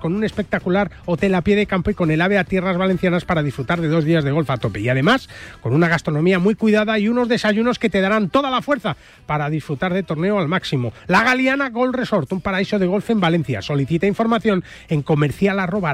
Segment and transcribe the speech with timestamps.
[0.00, 3.26] con un espectacular hotel a pie de campo y con el AVE a tierras valencianas
[3.26, 4.80] para disfrutar de dos días de golf a tope.
[4.80, 5.28] Y además,
[5.60, 9.50] con una gastronomía muy cuidada y unos desayunos que te darán toda la fuerza para
[9.50, 10.94] disfrutar de torneo al máximo.
[11.06, 13.60] La Galiana Golf Resort, un paraíso de golf en Valencia.
[13.60, 15.92] Solicita información en comercial arroba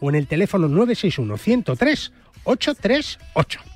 [0.00, 2.12] o en el teléfono 961 103
[2.44, 3.75] 838.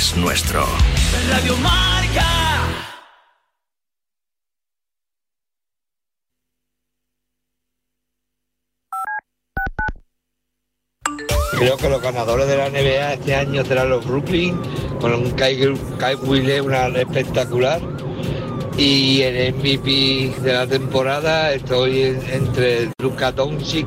[0.00, 0.64] es nuestro.
[1.30, 2.24] Radio Marca.
[11.58, 14.58] Creo que los ganadores de la NBA este año serán los Brooklyn,
[15.00, 15.58] con un Kai,
[15.98, 17.80] Kai Wille, una espectacular.
[18.78, 23.86] Y el MVP de la temporada estoy en- entre Luka Doncic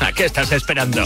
[0.00, 1.02] ¿A qué estás esperando?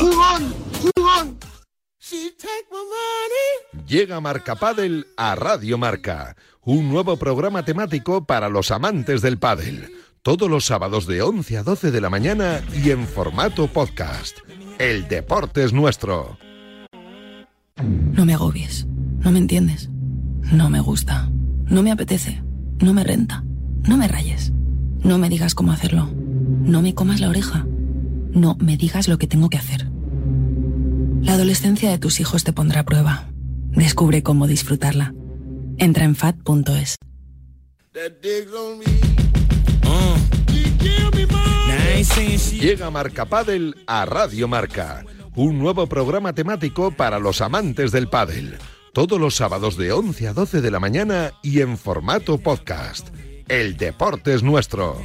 [3.86, 9.90] Llega Marca Padel a Radio Marca, un nuevo programa temático para los amantes del pádel.
[10.22, 14.38] Todos los sábados de 11 a 12 de la mañana y en formato podcast.
[14.78, 16.38] El deporte es nuestro.
[17.76, 18.86] No me agobies.
[19.18, 19.90] No me entiendes.
[20.50, 21.28] No me gusta.
[21.66, 22.42] No me apetece.
[22.80, 23.44] No me renta.
[23.86, 24.52] No me rayes.
[25.00, 26.08] No me digas cómo hacerlo.
[26.14, 27.66] No me comas la oreja.
[28.34, 29.88] No me digas lo que tengo que hacer.
[31.22, 33.28] La adolescencia de tus hijos te pondrá a prueba.
[33.70, 35.14] Descubre cómo disfrutarla.
[35.78, 36.96] Entra en fat.es.
[42.60, 45.04] Llega Marca Padel a Radio Marca,
[45.36, 48.58] un nuevo programa temático para los amantes del pádel.
[48.92, 53.08] Todos los sábados de 11 a 12 de la mañana y en formato podcast.
[53.48, 55.00] El deporte es nuestro.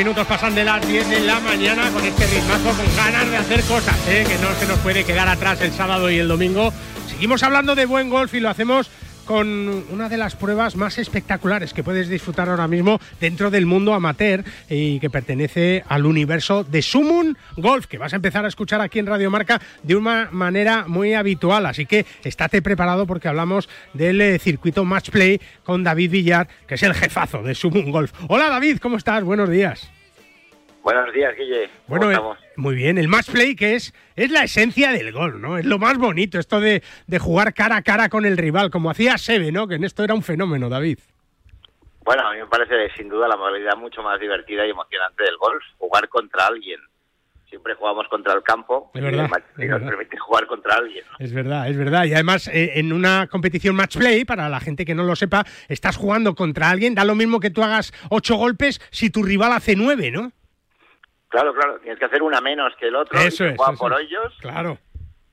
[0.00, 3.62] Minutos pasan de las 10 de la mañana con este ritmazo, con ganas de hacer
[3.64, 4.24] cosas, ¿eh?
[4.26, 6.72] que no se nos puede quedar atrás el sábado y el domingo.
[7.06, 8.88] Seguimos hablando de buen golf y lo hacemos
[9.30, 13.94] con una de las pruebas más espectaculares que puedes disfrutar ahora mismo dentro del mundo
[13.94, 18.80] amateur y que pertenece al universo de Sumun Golf, que vas a empezar a escuchar
[18.80, 21.66] aquí en Radio Marca de una manera muy habitual.
[21.66, 26.74] Así que estate preparado porque hablamos del eh, circuito Match Play con David Villar, que
[26.74, 28.12] es el jefazo de Sumun Golf.
[28.26, 29.22] Hola David, ¿cómo estás?
[29.22, 29.92] Buenos días.
[30.82, 31.68] Buenos días, Guille.
[31.86, 32.38] ¿Cómo Bueno, eh, estamos?
[32.56, 32.98] muy bien.
[32.98, 35.58] El match play que es, es la esencia del gol, ¿no?
[35.58, 38.90] Es lo más bonito, esto de, de jugar cara a cara con el rival, como
[38.90, 39.68] hacía Seve, ¿no?
[39.68, 40.98] Que en esto era un fenómeno, David.
[42.02, 45.36] Bueno, a mí me parece sin duda la modalidad mucho más divertida y emocionante del
[45.36, 46.80] golf, jugar contra alguien.
[47.50, 49.96] Siempre jugamos contra el campo Es y el match play es nos verdad.
[49.96, 51.04] permite jugar contra alguien.
[51.10, 51.24] ¿no?
[51.24, 52.04] Es verdad, es verdad.
[52.04, 55.44] Y además, eh, en una competición match play, para la gente que no lo sepa,
[55.68, 59.52] estás jugando contra alguien, da lo mismo que tú hagas ocho golpes si tu rival
[59.52, 60.32] hace nueve, ¿no?
[61.30, 63.80] Claro, claro, tienes que hacer una menos que el otro Eso y es, juega eso
[63.80, 63.98] por es.
[63.98, 64.78] hoyos Claro.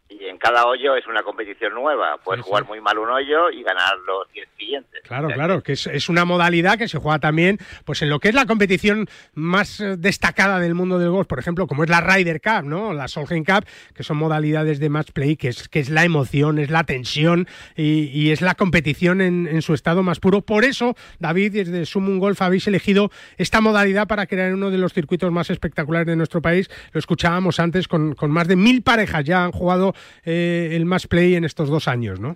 [0.09, 2.17] Y en cada hoyo es una competición nueva.
[2.23, 2.69] Puedes Sí, jugar sí.
[2.69, 5.01] muy mal un hoyo y ganar los 10 siguientes.
[5.03, 8.29] Claro, claro, que es, es una modalidad que se juega también pues en lo que
[8.29, 12.01] es la competición más eh, destacada del mundo del golf, por ejemplo, como es la
[12.01, 12.93] Ryder Cup, ¿no?
[12.93, 16.57] La Solheim Cup, que son modalidades de match play, que es, que es la emoción,
[16.59, 20.41] es la tensión y, y es la competición en, en su estado más puro.
[20.41, 24.93] Por eso, David, desde Sumun Golf habéis elegido esta modalidad para crear uno de los
[24.93, 26.69] circuitos más espectaculares de nuestro país.
[26.93, 29.93] Lo escuchábamos antes, con, con más de mil parejas ya han jugado
[30.25, 32.35] eh, el match play en estos dos años, ¿no?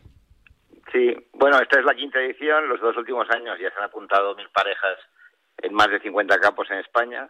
[0.92, 2.68] Sí, Bueno, esta es la quinta edición.
[2.68, 4.98] Los dos últimos años ya se han apuntado mil parejas
[5.58, 7.30] en más de 50 campos en España.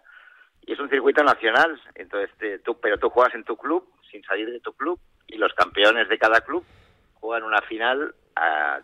[0.66, 2.30] Y es un circuito nacional, entonces
[2.64, 6.08] tú, pero tú juegas en tu club, sin salir de tu club, y los campeones
[6.08, 6.64] de cada club
[7.20, 8.14] juegan una final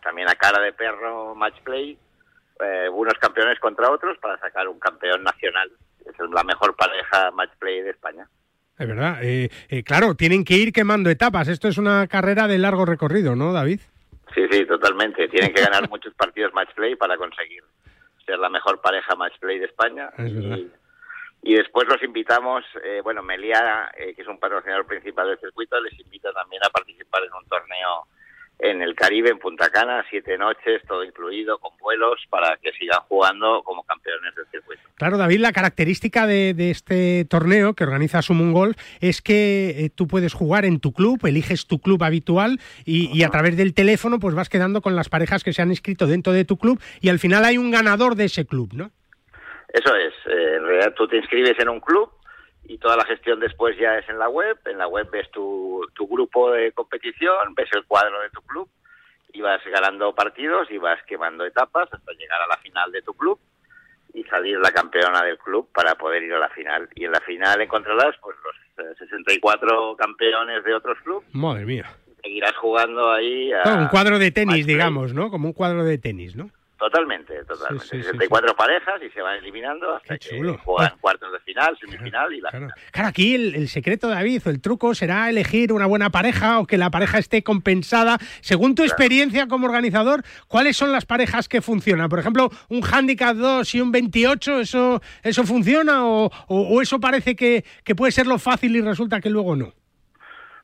[0.01, 1.97] también a cara de perro match play,
[2.59, 5.71] eh, unos campeones contra otros para sacar un campeón nacional.
[6.05, 8.27] Es la mejor pareja match play de España.
[8.77, 9.19] Es verdad.
[9.23, 11.47] Eh, eh, claro, tienen que ir quemando etapas.
[11.47, 13.79] Esto es una carrera de largo recorrido, ¿no, David?
[14.35, 15.27] Sí, sí, totalmente.
[15.29, 17.63] Tienen que ganar muchos partidos match play para conseguir
[18.25, 20.09] ser la mejor pareja match play de España.
[21.41, 25.99] y, después los invitamos, eh, bueno, Melia, que es un patrocinador principal del circuito, les
[25.99, 28.07] invita también a participar en un torneo
[28.59, 32.99] en el Caribe, en Punta Cana, siete noches, todo incluido, con vuelos, para que sigan
[33.07, 34.81] jugando como campeones del circuito.
[34.95, 40.07] Claro, David, la característica de, este torneo que organiza Sumun Golf es que eh, tú
[40.07, 44.33] puedes jugar en tu club, eliges tu club habitual y, a través del teléfono pues
[44.33, 47.19] vas quedando con las parejas que se han inscrito dentro de tu club y al
[47.19, 48.91] final hay un ganador de ese club, ¿no?
[49.73, 52.09] Eso es, eh, en realidad tú te inscribes en un club
[52.67, 54.57] y toda la gestión después ya es en la web.
[54.65, 58.69] En la web ves tu, tu grupo de competición, ves el cuadro de tu club
[59.33, 63.13] y vas ganando partidos y vas quemando etapas hasta llegar a la final de tu
[63.13, 63.39] club
[64.13, 66.89] y salir la campeona del club para poder ir a la final.
[66.95, 71.27] Y en la final encontrarás pues los 64 eh, campeones de otros clubes.
[71.33, 71.85] Madre mía.
[72.21, 73.51] Seguirás jugando ahí.
[73.53, 75.29] un cuadro de tenis, digamos, ¿no?
[75.29, 76.49] Como un cuadro de tenis, ¿no?
[76.77, 77.87] Totalmente, totalmente.
[77.87, 82.51] 64 parejas y se van eliminando hasta que juegan cuartos de final, semifinal y la
[82.51, 82.67] claro.
[82.91, 86.67] Claro, aquí el, el, secreto, David, o el truco será elegir una buena pareja o
[86.67, 88.19] que la pareja esté compensada.
[88.41, 92.09] Según tu experiencia como organizador, ¿cuáles son las parejas que funcionan?
[92.09, 97.35] Por ejemplo, un handicap 2 y un 28, ¿eso, eso funciona o, o, eso parece
[97.35, 99.73] que, que puede ser lo fácil y resulta que luego no?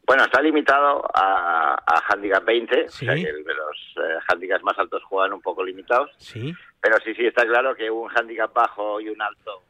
[0.06, 5.02] Bueno, está limitado a, a handicap 20, o sea que los eh, handicaps más altos
[5.04, 6.12] juegan un poco limitados.
[6.18, 6.54] Sí.
[6.82, 9.64] Pero sí, sí, está claro que un handicap bajo y un alto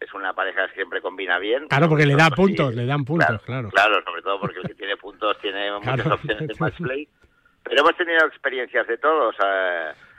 [0.00, 1.68] es una pareja que siempre combina bien.
[1.68, 4.02] Claro, porque le da puntos, le dan puntos, claro, claro.
[4.04, 7.08] sobre todo porque el que tiene puntos tiene muchas opciones de match play.
[7.62, 9.36] Pero hemos tenido experiencias de todos.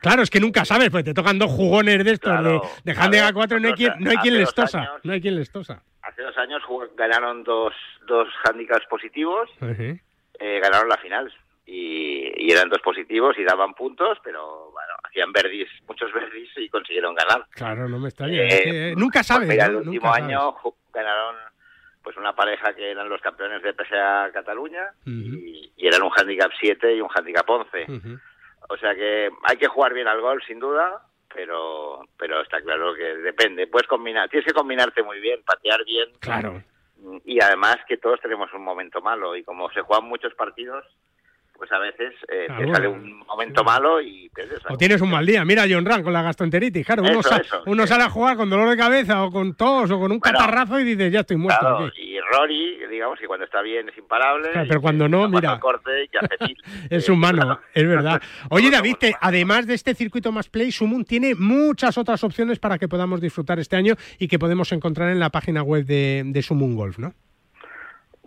[0.01, 3.33] Claro, es que nunca sabes, pues te tocan dos jugones de estos de, de handicap
[3.33, 4.93] 4, no hay quien, no hay quien les tosa.
[5.03, 6.61] no hay quien les tosa hace dos años
[6.95, 7.73] ganaron dos,
[8.07, 11.31] dos handicaps positivos, eh, ganaron la final.
[11.65, 17.13] Y, eran dos positivos y daban puntos, pero bueno, hacían verdis, muchos verdis y consiguieron
[17.13, 17.45] ganar.
[17.51, 18.41] Claro, no me extraña.
[18.41, 19.47] Eh, nunca sabes.
[19.47, 20.55] Pues el último año
[20.91, 21.35] ganaron
[22.01, 26.95] pues una pareja que eran los campeones de PSA Cataluña y, eran un handicap 7
[26.95, 27.85] y un handicap 11.
[28.69, 32.93] O sea que hay que jugar bien al gol, sin duda, pero pero está claro
[32.93, 33.67] que depende.
[33.67, 36.09] Puedes combinar, tienes que combinarte muy bien, patear bien.
[36.19, 36.61] Claro.
[37.25, 40.85] Y además que todos tenemos un momento malo y como se juegan muchos partidos,
[41.59, 44.31] pues a veces eh, te sale un momento malo y
[44.69, 45.43] O tienes un mal día.
[45.43, 46.85] Mira John Ram con la gastroenteritis.
[46.85, 47.19] Claro, uno,
[47.65, 50.79] uno sale a jugar con dolor de cabeza o con tos o con un catarrazo
[50.79, 51.59] y dices, ya estoy muerto.
[51.59, 54.49] Claro, y Rory, digamos que cuando está bien es imparable.
[54.53, 55.59] pero cuando no, mira.
[55.59, 56.09] Corte
[56.89, 58.21] es humano, es verdad.
[58.49, 62.87] Oye, David, además de este circuito más play, Sumun tiene muchas otras opciones para que
[62.87, 66.75] podamos disfrutar este año y que podemos encontrar en la página web de, de Sumun
[66.75, 67.13] Golf, ¿no?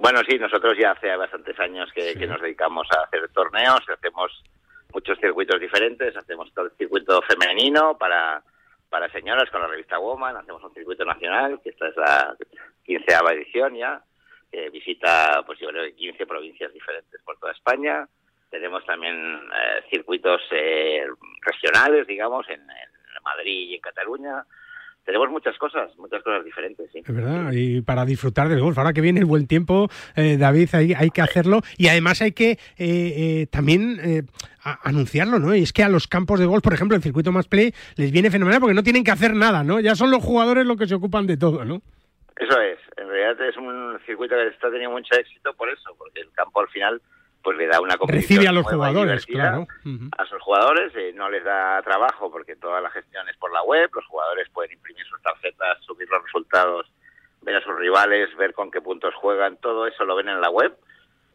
[0.03, 4.43] Bueno, sí, nosotros ya hace bastantes años que, nos dedicamos a hacer torneos, hacemos
[4.93, 8.43] muchos circuitos diferentes, hacemos todo el circuito femenino para,
[8.91, 12.37] para señoras con la revista Woman, hacemos un circuito nacional, que esta es la
[12.85, 14.03] quinceava edición ya,
[14.51, 18.05] que visita, pues yo creo que 15 provincias diferentes por toda España.
[18.51, 21.07] Tenemos también eh, circuitos eh,
[21.43, 22.67] regionales, digamos, en
[23.23, 24.45] Madrid y en Cataluña
[25.05, 27.01] tenemos muchas cosas, muchas cosas diferentes, sí.
[27.05, 28.79] Es verdad, y para disfrutar del golf.
[28.79, 32.33] Ahora que viene el buen tiempo, eh, David, hay, hay, que hacerlo y además hay
[32.33, 34.29] que eh, eh, también
[34.63, 35.55] anunciarlo, ¿no?
[35.55, 38.13] Y es que a los campos de golf, por ejemplo, el circuito más play les
[38.13, 39.81] viene fenomenal porque no tienen que hacer nada, ¿no?
[39.81, 41.83] Ya son los jugadores los que se ocupan de todo, ¿no?
[42.37, 46.21] Eso es, en realidad es un circuito que está teniendo mucho éxito por eso, porque
[46.21, 47.03] el campo al final
[47.43, 49.67] pues le da una Recibe a los jugadores, claro.
[50.19, 53.63] A sus jugadores eh, no les da trabajo porque toda la gestión es por la
[53.63, 56.87] web, los jugadores pueden imprimir sus tarjetas, subir los resultados,
[57.43, 60.51] ver a sus rivales, ver con qué puntos juegan, todo eso lo ven en la
[60.51, 60.77] web.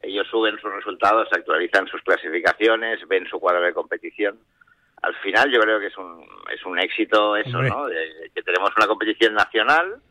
[0.01, 4.39] Ellos suben sus resultados, actualizan sus clasificaciones, ven su cuadro de competición.
[5.01, 7.87] Al final yo creo que es un, es un éxito eso, ¿no?
[8.33, 10.01] que tenemos una competición nacional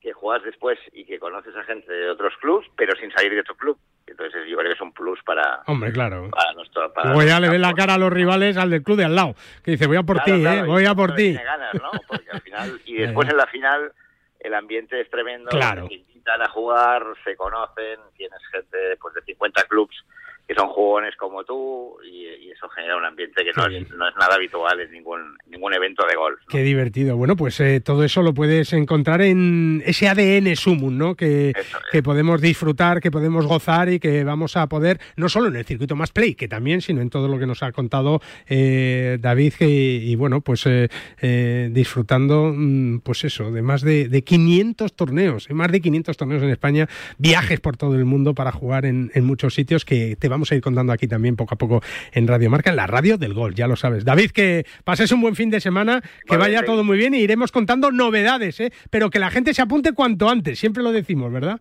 [0.00, 3.44] que juegas después y que conoces a gente de otros clubs, pero sin salir de
[3.44, 3.78] tu club.
[4.12, 5.62] Entonces yo creo que es un plus para...
[5.66, 6.30] Hombre, claro.
[6.30, 6.92] Para nuestro...
[6.92, 9.34] Para Luego ya le la cara a los rivales al del club de al lado,
[9.64, 10.62] que dice, voy a por ti, ¿eh?
[10.62, 11.32] Voy a por ti.
[11.32, 11.90] Ganas, ¿no?
[12.06, 12.80] Porque al final...
[12.86, 13.92] Y después en la final
[14.40, 15.50] el ambiente es tremendo.
[15.50, 15.86] Claro.
[15.88, 20.04] Se invitan a jugar, se conocen, tienes gente pues de 50 clubs
[20.46, 22.22] que son jugones como tú y,
[22.52, 26.38] eso genera un ambiente que no es, nada habitual en ningún, ningún evento de golf.
[26.48, 27.16] Qué divertido.
[27.16, 31.14] Bueno, pues eh, todo eso lo puedes encontrar en ese ADN Sumum, ¿no?
[31.14, 31.54] Que,
[31.90, 35.64] que podemos disfrutar, que podemos gozar y que vamos a poder, no solo en el
[35.64, 39.54] circuito más play, que también, sino en todo lo que nos ha contado eh, David
[39.60, 45.72] y, bueno, pues eh, disfrutando, mm, pues eso, de más de, de 500 torneos, más
[45.72, 49.54] de 500 torneos en España, viajes por todo el mundo para jugar en, en muchos
[49.54, 52.70] sitios que te vamos a ir contando aquí también poco a poco en Radio Marca,
[52.70, 54.04] en la radio del gol, ya lo sabes.
[54.04, 57.52] David, que pases un buen fin de semana, que vaya todo muy bien y iremos
[57.52, 58.72] contando novedades, ¿eh?
[58.90, 61.60] pero que la gente se apunte cuanto antes, siempre lo decimos, ¿verdad?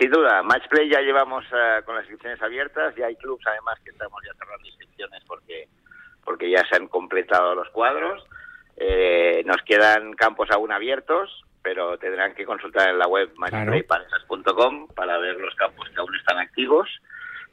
[0.00, 3.90] Sin duda, Matchplay ya llevamos eh, con las inscripciones abiertas, ya hay clubs además que
[3.90, 5.68] estamos ya cerrando inscripciones porque,
[6.24, 8.24] porque ya se han completado los cuadros.
[8.76, 15.18] Eh, nos quedan campos aún abiertos, pero tendrán que consultar en la web matchplayparejas.com para
[15.18, 16.88] ver los campos que aún están activos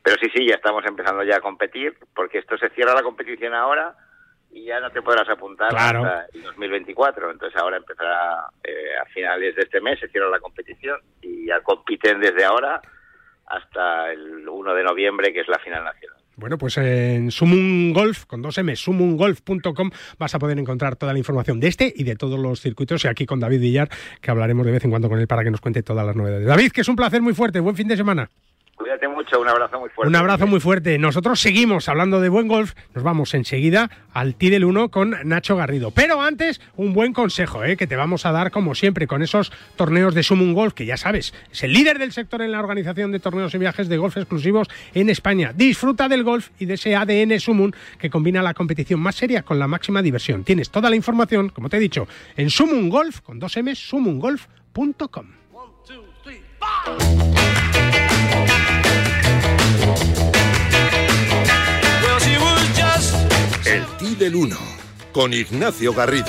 [0.03, 3.53] pero sí, sí, ya estamos empezando ya a competir, porque esto se cierra la competición
[3.53, 3.95] ahora
[4.51, 7.31] y ya no te podrás apuntar hasta el 2024.
[7.31, 11.61] Entonces ahora empezará eh, a finales de este mes, se cierra la competición y ya
[11.61, 12.81] compiten desde ahora
[13.45, 16.17] hasta el 1 de noviembre, que es la final nacional.
[16.39, 21.19] Bueno, pues en Sumun Golf, con dos M, sumungolf.com, vas a poder encontrar toda la
[21.19, 23.03] información de este y de todos los circuitos.
[23.03, 23.89] Y aquí con David Villar,
[24.21, 26.47] que hablaremos de vez en cuando con él para que nos cuente todas las novedades.
[26.47, 27.59] David, que es un placer muy fuerte.
[27.59, 28.29] Buen fin de semana.
[28.89, 30.09] Cuídate mucho, un abrazo muy fuerte.
[30.09, 30.97] Un abrazo muy fuerte.
[30.97, 32.73] Nosotros seguimos hablando de buen golf.
[32.95, 35.91] Nos vamos enseguida al T del 1 con Nacho Garrido.
[35.91, 37.77] Pero antes, un buen consejo ¿eh?
[37.77, 40.97] que te vamos a dar, como siempre, con esos torneos de Sumun Golf, que ya
[40.97, 44.17] sabes, es el líder del sector en la organización de torneos y viajes de golf
[44.17, 45.53] exclusivos en España.
[45.53, 49.59] Disfruta del golf y de ese ADN Sumun que combina la competición más seria con
[49.59, 50.43] la máxima diversión.
[50.43, 55.27] Tienes toda la información, como te he dicho, en Sumun Golf, con dos M, sumungolf.com.
[63.65, 64.55] El Ti del 1,
[65.11, 66.27] con Ignacio Garrido.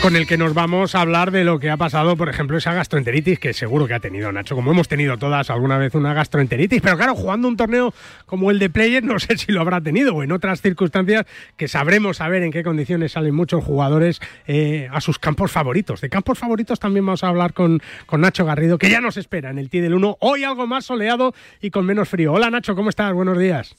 [0.00, 2.72] Con el que nos vamos a hablar de lo que ha pasado, por ejemplo, esa
[2.72, 6.80] gastroenteritis que seguro que ha tenido Nacho, como hemos tenido todas alguna vez una gastroenteritis,
[6.80, 7.92] pero claro, jugando un torneo
[8.24, 11.68] como el de Players, no sé si lo habrá tenido o en otras circunstancias que
[11.68, 16.00] sabremos saber en qué condiciones salen muchos jugadores eh, a sus campos favoritos.
[16.00, 19.50] De campos favoritos también vamos a hablar con, con Nacho Garrido, que ya nos espera
[19.50, 22.32] en el T del 1, hoy algo más soleado y con menos frío.
[22.32, 23.12] Hola Nacho, ¿cómo estás?
[23.12, 23.74] Buenos días.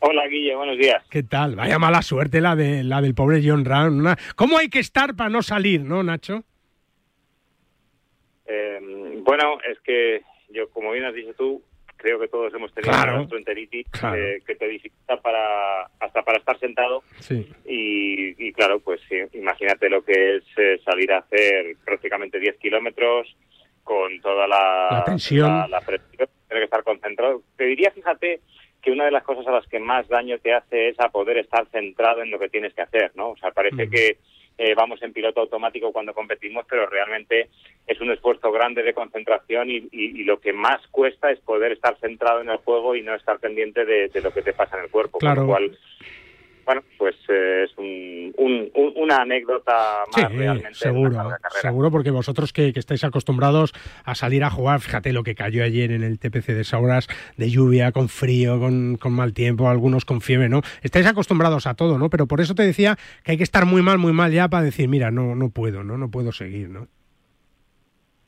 [0.00, 1.04] Hola Guille, buenos días.
[1.10, 1.56] ¿Qué tal?
[1.56, 4.14] Vaya mala suerte la de la del pobre John Ram.
[4.36, 6.44] ¿Cómo hay que estar para no salir, no, Nacho?
[8.46, 8.78] Eh,
[9.22, 11.62] bueno, es que yo, como bien has dicho tú,
[11.96, 16.58] creo que todos hemos tenido claro, gastroenteritis eh, que te dificulta para hasta para estar
[16.60, 17.02] sentado.
[17.18, 17.52] Sí.
[17.66, 19.00] Y, claro, pues
[19.32, 23.36] imagínate lo que es eh, salir a hacer prácticamente 10 kilómetros
[23.82, 27.42] con toda la, la tensión, la presión, tener que estar concentrado.
[27.56, 28.40] Te diría, fíjate,
[28.88, 31.36] que una de las cosas a las que más daño te hace es a poder
[31.36, 33.32] estar centrado en lo que tienes que hacer, ¿no?
[33.32, 33.90] O sea, parece mm.
[33.90, 34.16] que
[34.56, 37.50] eh, vamos en piloto automático cuando competimos, pero realmente
[37.86, 42.40] es un esfuerzo grande de concentración y, lo que más cuesta es poder estar centrado
[42.40, 45.18] en el juego y no estar pendiente de, lo que te pasa en el cuerpo.
[45.18, 45.42] Claro.
[45.42, 45.78] Con lo cual,
[46.68, 50.74] bueno, pues eh, es una anécdota más realmente.
[50.74, 51.30] Seguro,
[51.62, 53.72] seguro, porque vosotros que, estáis acostumbrados
[54.04, 57.08] a salir a jugar, fíjate lo que cayó ayer en el TPC de Sauras,
[57.38, 60.60] de lluvia, con frío, con, mal tiempo, algunos con fiebre, ¿no?
[60.82, 62.10] Estáis acostumbrados a todo, ¿no?
[62.10, 64.64] Pero por eso te decía que hay que estar muy mal, muy mal ya para
[64.64, 65.96] decir, mira, no, no puedo, ¿no?
[65.96, 66.86] No puedo seguir, ¿no?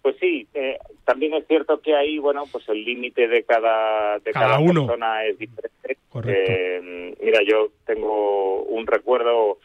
[0.03, 4.31] Pues sí, eh, también es cierto que ahí, bueno, pues el límite de cada, de
[4.33, 5.99] cada, persona es diferente.
[6.27, 9.59] Eh, mira, yo tengo un recuerdo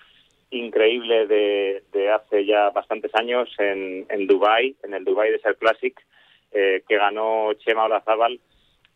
[0.51, 5.95] increíble de, de hace ya bastantes años en, en Dubai, en el Dubai Desert Classic,
[6.51, 8.39] eh, que ganó Chema Olazábal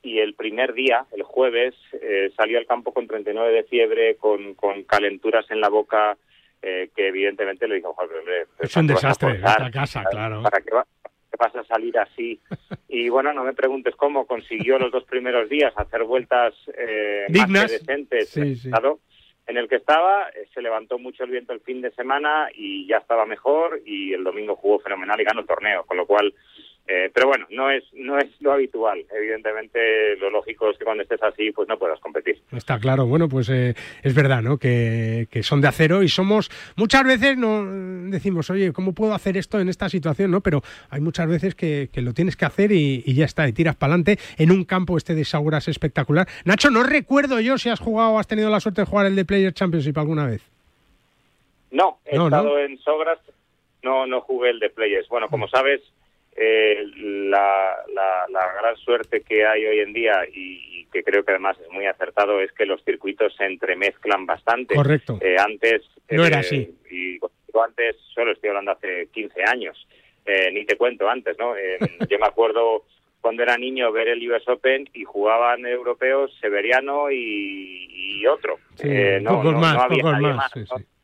[0.01, 4.53] y el primer día, el jueves, eh, salió al campo con 39 de fiebre, con,
[4.55, 6.17] con calenturas en la boca,
[6.61, 10.41] eh, que evidentemente le dijo, Joder, es un desastre, esta casa, claro.
[10.43, 10.85] ¿Para qué va?
[11.39, 12.39] Vas a salir así.
[12.91, 17.69] Y bueno, no me preguntes cómo consiguió los dos primeros días hacer vueltas eh, Dignas.
[17.69, 18.35] decentes.
[18.35, 22.87] En el que estaba, eh, se levantó mucho el viento el fin de semana y
[22.87, 26.33] ya estaba mejor y el domingo jugó fenomenal y ganó el torneo, con lo cual
[26.91, 29.05] eh, pero bueno, no es, no es lo habitual.
[29.15, 32.41] Evidentemente, lo lógico es que cuando estés así, pues no puedas competir.
[32.51, 33.05] Está claro.
[33.05, 34.57] Bueno, pues eh, es verdad, ¿no?
[34.57, 37.63] Que, son de acero y somos, muchas veces no
[38.09, 40.31] decimos, oye, ¿cómo puedo hacer esto en esta situación?
[40.31, 40.41] ¿no?
[40.41, 43.93] Pero hay muchas veces que, lo tienes que hacer y, ya está, y tiras para
[43.93, 46.27] adelante en un campo este de Sauras espectacular.
[46.43, 49.15] Nacho, no recuerdo yo si has jugado o has tenido la suerte de jugar el
[49.15, 50.41] de Players Championship alguna vez.
[51.69, 53.19] No, he estado en Sauras,
[53.83, 55.07] no, no jugué el de Players.
[55.07, 55.49] Bueno, como mm.
[55.49, 55.81] sabes,
[56.41, 61.57] eh, la, la, gran suerte que hay hoy en día y, que creo que además
[61.59, 64.73] es muy acertado es que los circuitos se entremezclan bastante.
[64.73, 65.19] Correcto.
[65.21, 65.83] Eh, antes...
[66.09, 66.75] No era así.
[66.89, 67.19] Y
[67.63, 69.87] antes, solo estoy hablando hace 15 años,
[70.53, 71.53] ni te cuento antes, ¿no?
[72.09, 72.85] yo me acuerdo
[73.21, 78.59] cuando era niño ver el US Open y jugaban europeos Severiano y, otro.
[79.21, 80.51] no, había nadie más.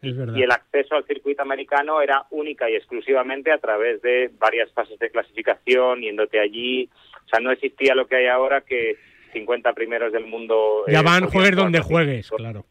[0.06, 5.00] Y el acceso al circuito americano era única y exclusivamente a través de varias fases
[5.00, 6.90] de clasificación, yéndote allí.
[7.26, 8.98] O sea, no existía lo que hay ahora que
[9.34, 10.86] 50 primeros del mundo...
[10.88, 12.66] Ya van, juegues donde juegues, claro.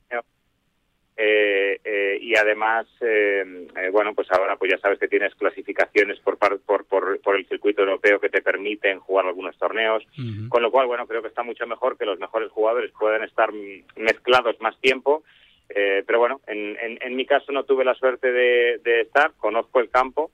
[1.17, 3.45] Eh, eh, y además, eh,
[3.93, 7.83] bueno, pues ahora pues ya sabes que tienes clasificaciones por, por, por, por el circuito
[7.83, 10.03] europeo que te permiten jugar algunos torneos,
[10.49, 13.51] con lo cual, bueno, creo que está mucho mejor que los mejores jugadores puedan estar
[13.97, 15.23] mezclados más tiempo.
[15.69, 19.91] Pero bueno, en, en, mi caso no tuve la suerte de, de estar, conozco el
[19.91, 20.31] campo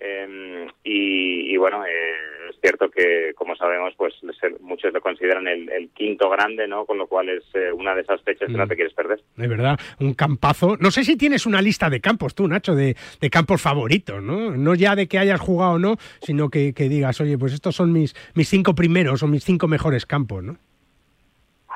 [0.00, 4.14] Em, y, bueno, eh, es cierto que, como sabemos, pues
[4.60, 6.86] muchos lo consideran el, quinto grande, ¿no?
[6.86, 8.68] Con lo cual es eh, una de esas fechas que no mm.
[8.68, 9.20] te quieres perder.
[9.36, 10.76] De verdad, un campazo.
[10.78, 12.94] No sé si tienes una lista de campos tú, Nacho, de,
[13.30, 14.52] campos favoritos, ¿no?
[14.52, 17.92] No ya de que hayas jugado o no, sino que, digas, oye, pues estos son
[17.92, 20.56] mis, mis cinco primeros o mis cinco mejores campos, ¿no?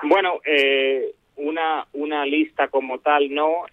[0.04, 3.65] Bueno, eh, una, una lista como tal, no.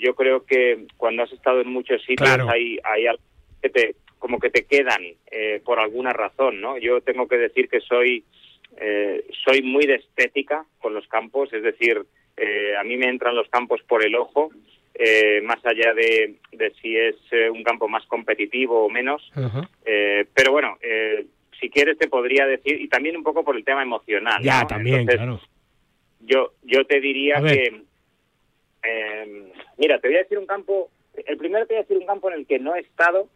[0.00, 3.22] yo creo que cuando has estado en muchos sitios hay, hay algo
[3.62, 5.02] que te, como que te quedan
[5.32, 6.78] eh, por alguna razón, ¿no?
[6.78, 8.22] Yo tengo que decir que soy,
[8.76, 12.00] eh, soy muy de estética con los campos, es decir,
[12.36, 14.50] eh, a mí me entran los campos por el ojo,
[15.42, 17.16] más allá de, de, si es
[17.50, 19.28] un campo más competitivo o menos.
[20.34, 20.78] pero bueno,
[21.58, 24.40] si quieres te podría decir, y también un poco por el tema emocional.
[24.42, 25.40] Ya, también, claro.
[26.22, 27.82] Yo, yo te diría que,
[29.76, 30.90] mira, te voy a decir un campo,
[31.26, 33.28] el primero te voy a decir un campo en el que no he estado,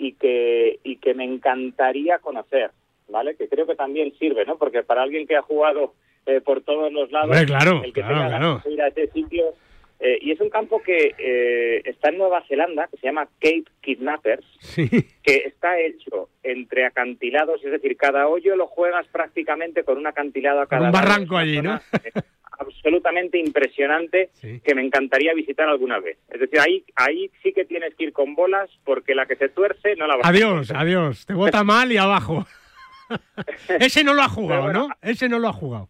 [0.00, 2.70] y que, y que me encantaría conocer,
[3.10, 3.36] ¿vale?
[3.36, 4.56] Que creo que también sirve, ¿no?
[4.56, 5.92] Porque para alguien que ha jugado
[6.24, 8.62] eh, por todos los lados, el que tenga claro.
[8.66, 9.54] ir a ese sitio...
[10.00, 13.64] Eh, y es un campo que eh, está en Nueva Zelanda, que se llama Cape
[13.82, 14.46] Kidnappers,
[15.22, 20.62] que está hecho entre acantilados, es decir, cada hoyo lo juegas prácticamente con un acantilado
[20.62, 21.78] a cada Un barranco allí, ¿no?
[22.60, 26.18] absolutamente impresionante que me encantaría visitar alguna vez.
[26.28, 29.48] Es decir, ahí, ahí sí que tienes que ir con bolas porque la que se
[29.48, 32.46] tuerce no la va adiós, a Adiós, te bota mal y abajo.
[33.68, 34.88] Ese no lo ha jugado, ¿no?
[35.02, 35.88] Ese no lo ha jugado.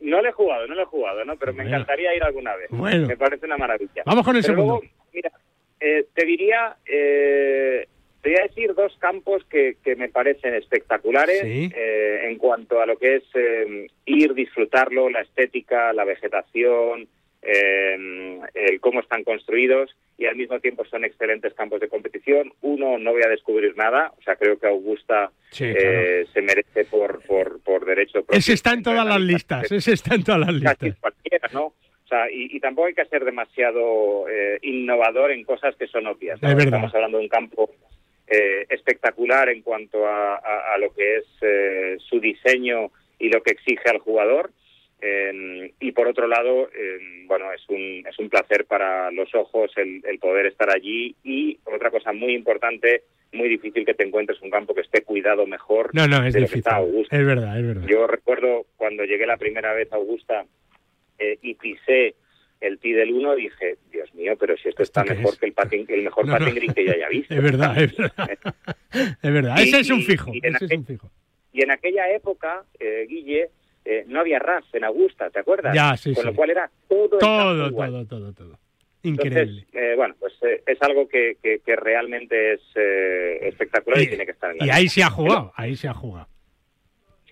[0.00, 1.36] No lo he jugado, no lo he jugado, ¿no?
[1.36, 2.70] Pero me encantaría ir alguna vez.
[2.70, 4.02] Me parece una maravilla.
[4.06, 4.80] Vamos con el segundo.
[5.12, 5.30] mira,
[5.78, 7.86] eh, te diría eh,
[8.22, 12.86] te voy a decir dos campos que, que me parecen espectaculares eh, en cuanto a
[12.86, 17.08] lo que es eh, ir, disfrutarlo, la estética, la vegetación,
[17.42, 22.52] eh, el cómo están construidos y al mismo tiempo son excelentes campos de competición.
[22.60, 27.60] Uno, no voy a descubrir nada, o sea, creo que Augusta se merece por, por,
[27.62, 28.24] por derecho.
[28.30, 30.96] Ese está en todas las listas, ese está en todas las listas.
[31.00, 31.66] cualquiera, ¿no?
[31.66, 34.26] O sea, y, tampoco hay que ser demasiado
[34.62, 36.42] innovador en cosas que son obvias.
[36.42, 37.70] Estamos hablando de un campo
[38.32, 40.40] eh, espectacular en cuanto a,
[40.78, 44.52] lo que es eh, su diseño y lo que exige al jugador.
[45.80, 46.68] Y por otro lado,
[47.26, 51.16] bueno, es un, es un placer para los ojos el, poder estar allí.
[51.24, 55.46] Y otra cosa muy importante, muy difícil que te encuentres un campo que esté cuidado
[55.46, 55.60] mejor
[55.92, 56.62] no, no, es difícil.
[57.10, 57.86] Es verdad, es verdad.
[57.86, 60.44] Yo recuerdo cuando llegué la primera vez a Augusta
[61.18, 62.14] eh, y pisé
[62.60, 65.86] el T del 1 dije, Dios mío, pero si esto está mejor que el, patin,
[65.88, 67.34] el mejor no, green que ya haya visto.
[67.34, 68.30] Es verdad, es verdad.
[69.22, 70.32] es verdad, ese es un fijo.
[70.42, 71.10] Ese es un fijo.
[71.52, 73.48] y en aquella época, eh, Guille,
[73.90, 75.74] eh, no había RAS en Augusta, ¿te acuerdas?
[75.74, 78.58] Ya, sí, Con lo cual era todo Todo, todo, todo, todo.
[79.02, 79.66] Increíble.
[79.72, 82.60] eh, bueno, pues eh, es algo que, que, que realmente es
[83.42, 85.88] espectacular y, y, tiene que estar en la Y ahí se ha jugado, ahí se
[85.88, 86.28] ha jugado.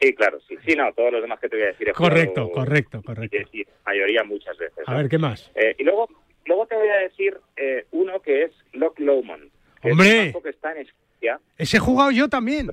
[0.01, 0.57] Sí, claro, sí.
[0.67, 1.93] Sí, no, todos los demás que te voy a decir.
[1.93, 3.37] correcto, correcto, correcto.
[3.53, 4.83] Y, mayoría muchas veces.
[4.87, 5.53] A ver, ¿qué más?
[5.79, 6.09] Y luego,
[6.45, 9.49] luego te voy a decir eh, uno que es Loch Lomond.
[9.83, 10.35] ¡Hombre!
[10.43, 11.41] que está en Escocia.
[11.57, 12.71] Ese he jugado yo también.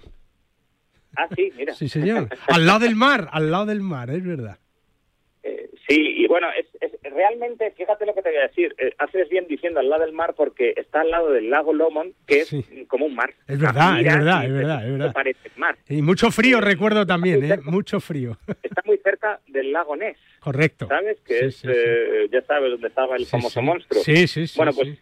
[1.16, 1.74] Ah, sí, mira.
[1.74, 2.30] sí, señor.
[2.48, 4.58] al lado del mar, al lado del mar, es verdad.
[5.44, 6.66] Eh, sí, y bueno, es,
[7.04, 10.12] realmente, fíjate lo que te voy a decir, eh, haces bien diciendo al lado del
[10.12, 12.56] mar porque está al lado del lago Lomond, que es
[12.88, 13.32] como un mar.
[13.48, 15.14] Es verdad, es verdad, es verdad, es verdad.
[15.14, 15.78] Parece mar.
[15.88, 17.60] Y mucho frío, eh, recuerdo también, ¿eh?
[17.64, 18.38] Mucho frío.
[18.64, 20.18] Está muy cerca del lago Ness.
[20.40, 20.88] Correcto.
[20.88, 21.20] ¿Sabes?
[21.22, 24.02] Que es, ya sabes dónde estaba el famoso monstruo.
[24.02, 24.58] Sí, sí, sí.
[24.58, 24.98] Bueno, pues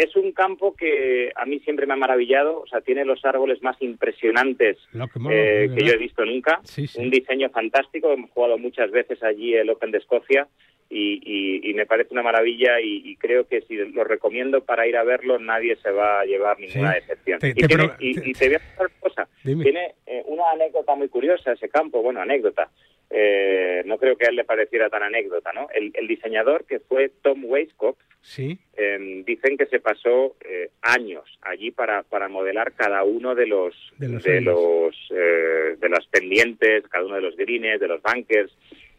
[0.00, 3.62] es un campo que a mí siempre me ha maravillado, o sea, tiene los árboles
[3.62, 6.60] más impresionantes que, yo he visto nunca,
[6.96, 10.48] un diseño fantástico, hemos jugado muchas veces allí el Open de Escocia
[10.88, 15.38] y, me parece una maravilla y, creo que si lo recomiendo para ir a verlo
[15.38, 17.38] nadie se va a llevar ninguna decepción.
[17.42, 22.02] y, te, voy a decir una cosa, tiene eh, una anécdota muy curiosa ese campo,
[22.02, 22.70] bueno, anécdota.
[23.10, 25.66] Eh, no creo que a él le pareciera tan anécdota, ¿no?
[25.74, 28.58] El, diseñador que fue Tom Weisskopf, ¿Sí?
[28.76, 33.74] Em, dicen que se pasó eh, años allí para, para modelar cada uno de los
[33.96, 34.08] de
[34.42, 38.52] los, de, de las pendientes, cada uno de los greens, de los bunkers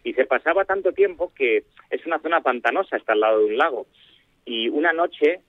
[0.04, 3.58] y se pasaba tanto tiempo que es una zona pantanosa, está al lado de un
[3.58, 3.86] lago.
[4.46, 5.42] Y una noche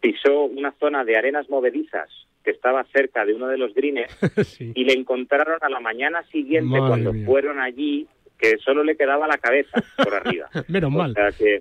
[0.00, 2.10] pisó una zona de arenas movedizas
[2.48, 4.08] que estaba cerca de uno de los greens
[4.58, 8.06] y le encontraron a la mañana siguiente cuando fueron allí
[8.38, 10.48] que solo le quedaba la cabeza por arriba.
[10.68, 11.14] Menos mal.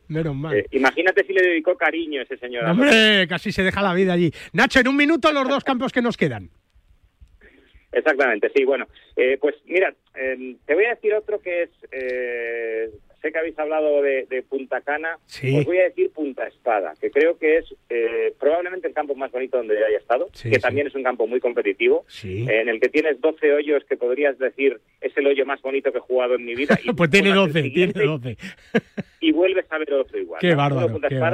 [0.08, 0.56] Menos mal.
[0.56, 2.64] Eh, imagínate si le dedicó cariño ese señor.
[2.64, 4.32] Hombre, casi se deja la vida allí.
[4.54, 6.52] Nacho, en un minuto los dos campos que nos quedan.
[7.92, 8.64] Exactamente, sí.
[8.64, 12.92] Bueno, eh, pues mira, em, te voy a decir otro que es, eh,
[13.28, 17.38] sé que habéis hablado de, Punta Cana, os voy a decir Punta Espada, que creo
[17.38, 21.04] que es eh, probablemente el campo más bonito donde haya estado, que también es un
[21.04, 25.46] campo muy competitivo, en el que tienes 12 hoyos que podrías decir es el hoyo
[25.46, 26.78] más bonito que he jugado en mi vida.
[26.88, 28.38] Y pues tiene 12, tiene 12.
[29.20, 30.40] Y vuelves a ver otro igual.
[30.40, 30.88] Qué bárbaro,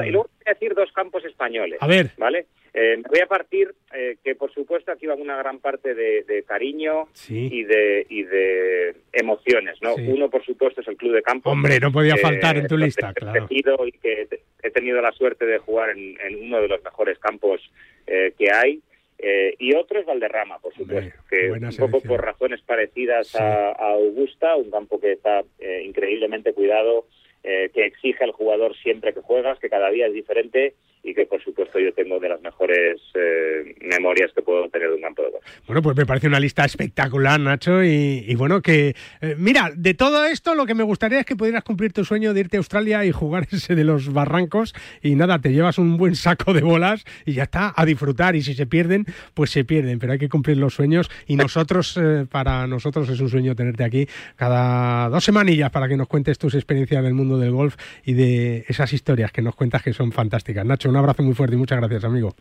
[0.06, 1.78] Y luego voy a decir dos campos españoles.
[1.82, 2.12] A ver.
[2.17, 2.46] ¿Vale?
[2.76, 7.08] Eh, voy a partir eh, que, por supuesto, aquí va una gran parte de, cariño
[7.30, 9.93] y, de, y de emociones, ¿no?
[9.96, 11.52] Uno, por supuesto, es el Club de Campo.
[11.52, 13.48] Hombre, no podía faltar en tu lista, claro.
[13.50, 14.28] Y que
[14.63, 17.62] he tenido la suerte de jugar en, uno de los mejores campos
[18.08, 18.82] eh, que hay.
[19.19, 24.56] Eh, y otro es Valderrama, por supuesto, que un poco por razones parecidas a, Augusta,
[24.56, 25.43] un campo que está
[25.84, 27.06] increíblemente cuidado,
[27.44, 31.44] que exige al jugador siempre que juegas, que cada día es diferente y que por
[31.44, 35.32] supuesto yo tengo de las mejores eh, memorias que puedo tener de un campo de
[35.32, 35.44] golf.
[35.68, 40.24] Bueno, pues me parece una lista espectacular, Nacho, y, bueno, que eh, mira, de todo
[40.26, 43.04] esto lo que me gustaría es que pudieras cumplir tu sueño de irte a Australia
[43.04, 47.04] y jugar ese de los barrancos y nada, te llevas un buen saco de bolas
[47.26, 50.30] y ya está, a disfrutar y si se pierden, pues se pierden, pero hay que
[50.30, 55.24] cumplir los sueños y nosotros, eh, para nosotros es un sueño tenerte aquí cada dos
[55.26, 59.34] semanillas para que nos cuentes tus experiencias del mundo del golf y de esas historias
[59.34, 60.66] que nos cuentas que son fantásticas.
[60.66, 62.36] Nacho, un abrazo muy fuerte y muchas gracias, amigo.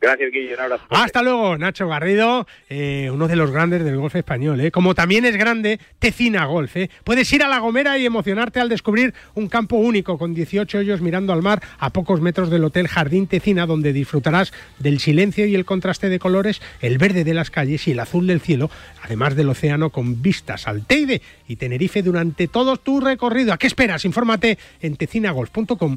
[0.00, 0.56] Gracias, Guillermo.
[0.56, 0.84] Un abrazo.
[0.90, 4.60] Hasta luego, Nacho Garrido, eh, uno de los grandes del golf español.
[4.60, 4.72] Eh.
[4.72, 6.76] Como también es grande Tecina Golf.
[6.76, 6.90] Eh.
[7.04, 11.00] Puedes ir a La Gomera y emocionarte al descubrir un campo único con 18 hoyos
[11.00, 15.54] mirando al mar a pocos metros del Hotel Jardín Tecina, donde disfrutarás del silencio y
[15.54, 18.70] el contraste de colores, el verde de las calles y el azul del cielo,
[19.04, 23.52] además del océano con vistas al Teide y Tenerife durante todo tu recorrido.
[23.52, 24.04] ¿A qué esperas?
[24.04, 25.96] Infórmate en tecinagolf.com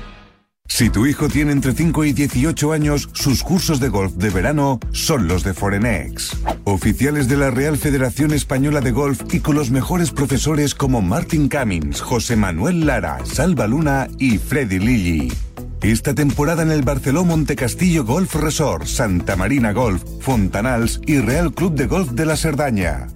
[0.73, 4.79] Si tu hijo tiene entre 5 y 18 años, sus cursos de golf de verano
[4.93, 6.37] son los de Forenex.
[6.63, 11.49] Oficiales de la Real Federación Española de Golf y con los mejores profesores como Martin
[11.49, 15.33] Cummins, José Manuel Lara, Salva Luna y Freddy Lilly.
[15.81, 21.75] Esta temporada en el Barceló Montecastillo Golf Resort, Santa Marina Golf, Fontanals y Real Club
[21.75, 23.07] de Golf de la Serdaña.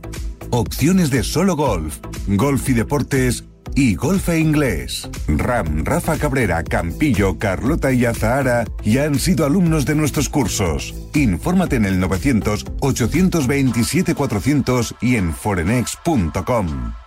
[0.49, 5.09] Opciones de solo golf, golf y deportes y golfe inglés.
[5.27, 10.93] Ram, Rafa Cabrera, Campillo, Carlota y Azahara ya han sido alumnos de nuestros cursos.
[11.13, 17.04] Infórmate en el 900 827 400 y en forenex.com.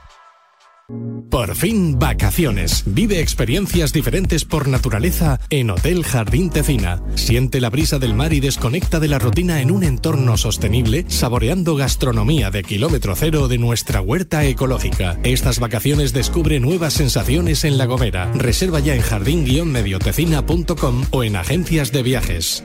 [1.30, 2.82] Por fin, vacaciones.
[2.86, 7.02] Vive experiencias diferentes por naturaleza en Hotel Jardín Tecina.
[7.14, 11.76] Siente la brisa del mar y desconecta de la rutina en un entorno sostenible, saboreando
[11.76, 15.18] gastronomía de kilómetro cero de nuestra huerta ecológica.
[15.24, 18.32] Estas vacaciones descubre nuevas sensaciones en La Gomera.
[18.32, 22.64] Reserva ya en jardín-mediotecina.com o en agencias de viajes.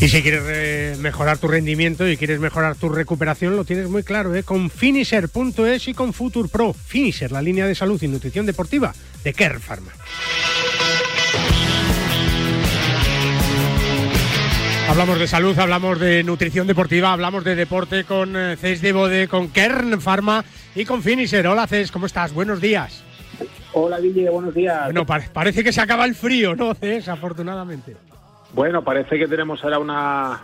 [0.00, 4.32] Y si quieres mejorar tu rendimiento y quieres mejorar tu recuperación, lo tienes muy claro,
[4.36, 4.44] ¿eh?
[4.44, 6.72] con finisher.es y con Future Pro.
[6.72, 9.90] Finisher, la línea de salud y nutrición deportiva de Care Pharma.
[14.88, 19.26] Hablamos de salud, hablamos de nutrición deportiva, hablamos de deporte con eh, Cés de Bode,
[19.26, 20.44] con Kern Pharma
[20.76, 21.44] y con Finisher.
[21.48, 22.32] Hola Cés, ¿cómo estás?
[22.32, 23.02] Buenos días.
[23.72, 24.84] Hola Guille, buenos días.
[24.84, 27.08] Bueno, parece que se acaba el frío, ¿no, Cés?
[27.08, 27.96] Afortunadamente.
[28.54, 30.40] Bueno, parece que tenemos ahora una,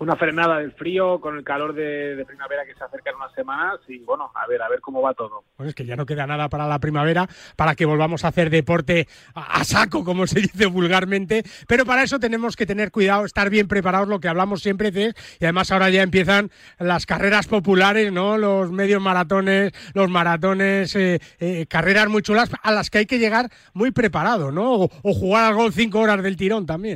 [0.00, 3.78] una, frenada del frío con el calor de, primavera que se acerca en unas semanas
[3.86, 5.44] y bueno, a ver, a ver cómo va todo.
[5.56, 8.50] Pues es que ya no queda nada para la primavera, para que volvamos a hacer
[8.50, 13.50] deporte a, saco, como se dice vulgarmente, pero para eso tenemos que tener cuidado, estar
[13.50, 18.12] bien preparados, lo que hablamos siempre, de, y además ahora ya empiezan las carreras populares,
[18.12, 18.36] ¿no?
[18.36, 23.20] Los medios maratones, los maratones, eh, eh, carreras muy chulas a las que hay que
[23.20, 24.74] llegar muy preparado, ¿no?
[24.74, 26.95] O, o jugar al gol cinco horas del tirón también.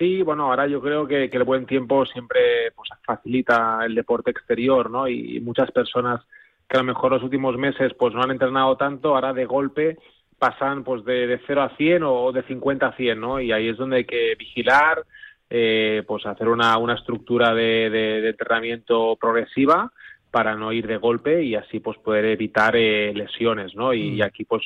[0.00, 4.90] Sí, bueno, ahora yo creo que, el buen tiempo siempre pues, facilita el deporte exterior,
[4.90, 5.06] ¿no?
[5.06, 6.22] Y, muchas personas
[6.66, 9.98] que a lo mejor los últimos meses pues no han entrenado tanto, ahora de golpe
[10.38, 13.40] pasan pues de, de 0 a 100 o de 50 a 100, ¿no?
[13.42, 15.04] Y ahí es donde hay que vigilar,
[15.50, 19.92] eh, pues hacer una, una estructura de, de, entrenamiento progresiva
[20.30, 23.92] para no ir de golpe y así pues poder evitar eh, lesiones, ¿no?
[23.92, 24.22] Y, y, mm.
[24.22, 24.62] aquí pues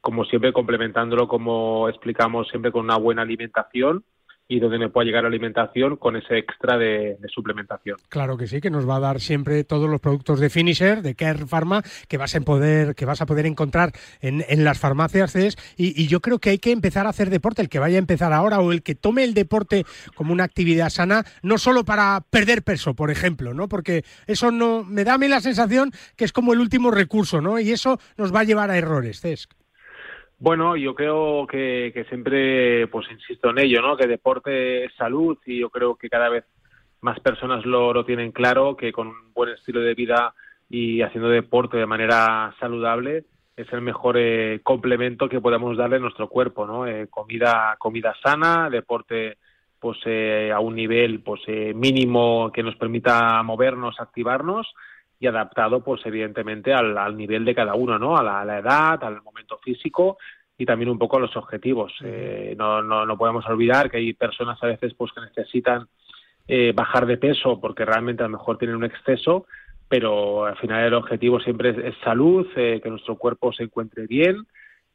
[0.00, 4.02] como siempre complementándolo como explicamos siempre con una buena alimentación
[4.48, 7.98] y donde me pueda llegar la alimentación con ese extra de, suplementación.
[8.08, 11.14] Claro que sí, que nos va a dar siempre todos los productos de Finisher, de
[11.14, 15.36] Care Pharma, que vas a poder, que vas a poder encontrar en, las farmacias
[15.76, 17.98] y, y, yo creo que hay que empezar a hacer deporte, el que vaya a
[17.98, 19.84] empezar ahora o el que tome el deporte
[20.14, 23.68] como una actividad sana, no solo para perder peso, por ejemplo, ¿no?
[23.68, 27.40] Porque eso no me da a mí la sensación que es como el último recurso,
[27.40, 27.58] ¿no?
[27.58, 29.57] Y eso nos va a llevar a errores, Cesc.
[30.40, 33.96] Bueno, yo creo que, que, siempre, pues insisto en ello, ¿no?
[33.96, 36.44] Que deporte es salud y yo creo que cada vez
[37.00, 40.34] más personas lo, lo tienen claro, que con un buen estilo de vida
[40.70, 43.24] y haciendo deporte de manera saludable
[43.56, 46.86] es el mejor eh, complemento que podemos darle a nuestro cuerpo, ¿no?
[46.86, 49.38] Eh, comida, comida sana, deporte
[49.80, 51.40] pues eh, a un nivel pues
[51.74, 54.68] mínimo que nos permita movernos, activarnos
[55.20, 58.16] y adaptado, pues evidentemente al, al nivel de cada uno, ¿no?
[58.16, 60.18] A la, edad, al momento físico
[60.56, 61.92] y también un poco a los objetivos.
[62.02, 65.88] Eh, no, no, no podemos olvidar que hay personas a veces pues que necesitan
[66.46, 69.46] eh, bajar de peso porque realmente a lo mejor tienen un exceso,
[69.88, 74.46] pero al final el objetivo siempre es, salud, eh, que nuestro cuerpo se encuentre bien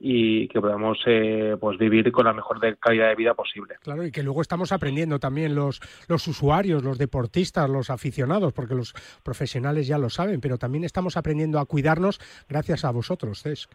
[0.06, 3.76] y que podamos eh, pues vivir con la mejor calidad de vida posible.
[3.82, 8.76] Claro, y que luego estamos aprendiendo también los, los usuarios, los deportistas, los aficionados, porque
[8.76, 13.72] los profesionales ya lo saben, pero también estamos aprendiendo a cuidarnos gracias a vosotros, Cesc.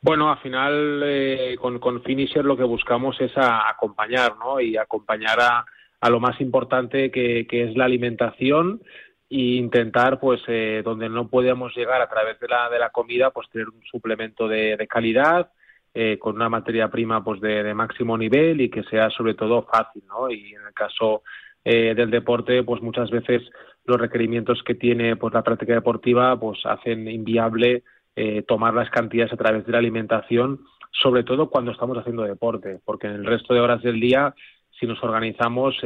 [0.00, 4.60] Bueno, al final eh, con, con Finisher lo que buscamos es acompañar, ¿no?
[4.60, 5.66] Y acompañar a,
[6.00, 8.80] a lo más importante que, que es la alimentación
[9.28, 13.30] y intentar pues eh, donde no podemos llegar a través de la de la comida
[13.30, 15.50] pues tener un suplemento de, de calidad
[15.98, 20.02] eh, con una materia prima pues de, máximo nivel y que sea sobre todo fácil,
[20.06, 20.30] ¿no?
[20.30, 21.22] Y en el caso
[21.64, 23.40] eh, del deporte, pues muchas veces
[23.86, 27.82] los requerimientos que tiene pues la práctica deportiva pues hacen inviable
[28.14, 32.78] eh, tomar las cantidades a través de la alimentación, sobre todo cuando estamos haciendo deporte,
[32.84, 34.34] porque en el resto de horas del día,
[34.78, 35.76] si nos organizamos,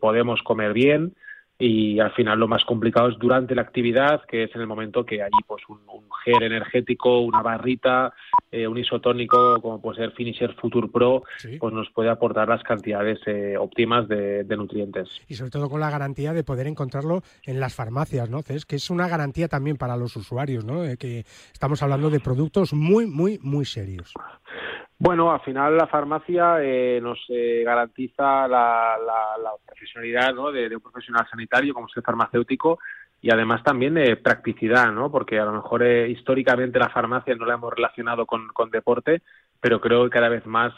[0.00, 1.12] podemos comer bien,
[1.64, 5.06] y al final lo más complicado es durante la actividad, que es en el momento
[5.06, 5.78] que allí pues un,
[6.24, 8.12] gel energético, una barrita,
[8.50, 11.22] eh, un isotónico como puede ser Finisher Future Pro,
[11.60, 15.08] pues nos puede aportar las cantidades eh, óptimas de, nutrientes.
[15.28, 18.40] Y sobre todo con la garantía de poder encontrarlo en las farmacias, ¿no?
[18.48, 20.84] Es que es una garantía también para los usuarios, ¿no?
[20.84, 24.14] Eh, que estamos hablando de productos muy, muy, muy serios.
[24.98, 28.96] Bueno, al final la farmacia eh, nos eh, garantiza la,
[29.66, 30.52] profesionalidad ¿no?
[30.52, 32.78] de, un profesional sanitario como es farmacéutico
[33.20, 35.10] y además también de practicidad, ¿no?
[35.10, 39.22] porque a lo mejor eh, históricamente la farmacia no la hemos relacionado con, deporte,
[39.60, 40.72] pero creo que cada vez más,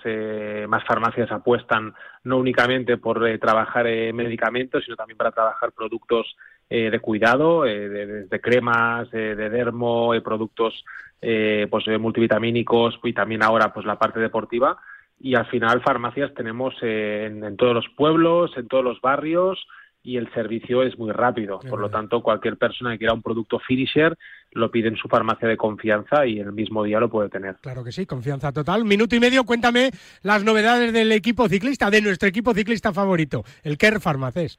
[0.68, 6.34] más farmacias apuestan no únicamente por trabajar medicamentos, sino también para trabajar productos
[6.68, 10.84] de cuidado, desde cremas, de dermo, productos
[11.26, 14.76] eh, pues eh, multivitamínicos y también ahora pues la parte deportiva
[15.18, 19.66] y al final farmacias tenemos eh, en, todos los pueblos, en todos los barrios
[20.02, 21.60] y el servicio es muy rápido.
[21.60, 24.18] Por lo tanto, cualquier persona que quiera un producto finisher
[24.52, 27.56] lo pide en su farmacia de confianza y el mismo día lo puede tener.
[27.62, 28.84] Claro que sí, confianza total.
[28.84, 29.90] Minuto y medio, cuéntame
[30.22, 34.58] las novedades del equipo ciclista, de nuestro equipo ciclista favorito, el Kerr Farmaces.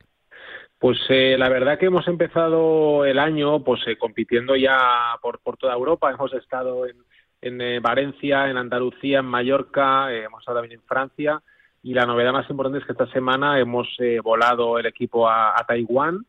[0.80, 4.78] Pues eh, la verdad que hemos empezado el año pues eh, compitiendo ya
[5.22, 6.12] por, por toda Europa.
[6.12, 6.98] Hemos estado en,
[7.42, 11.42] en eh, Valencia, en Andalucía, en Mallorca, hemos estado también en Francia.
[11.82, 13.88] Y la novedad más importante es que esta semana hemos
[14.24, 16.26] volado el equipo a, Taiwán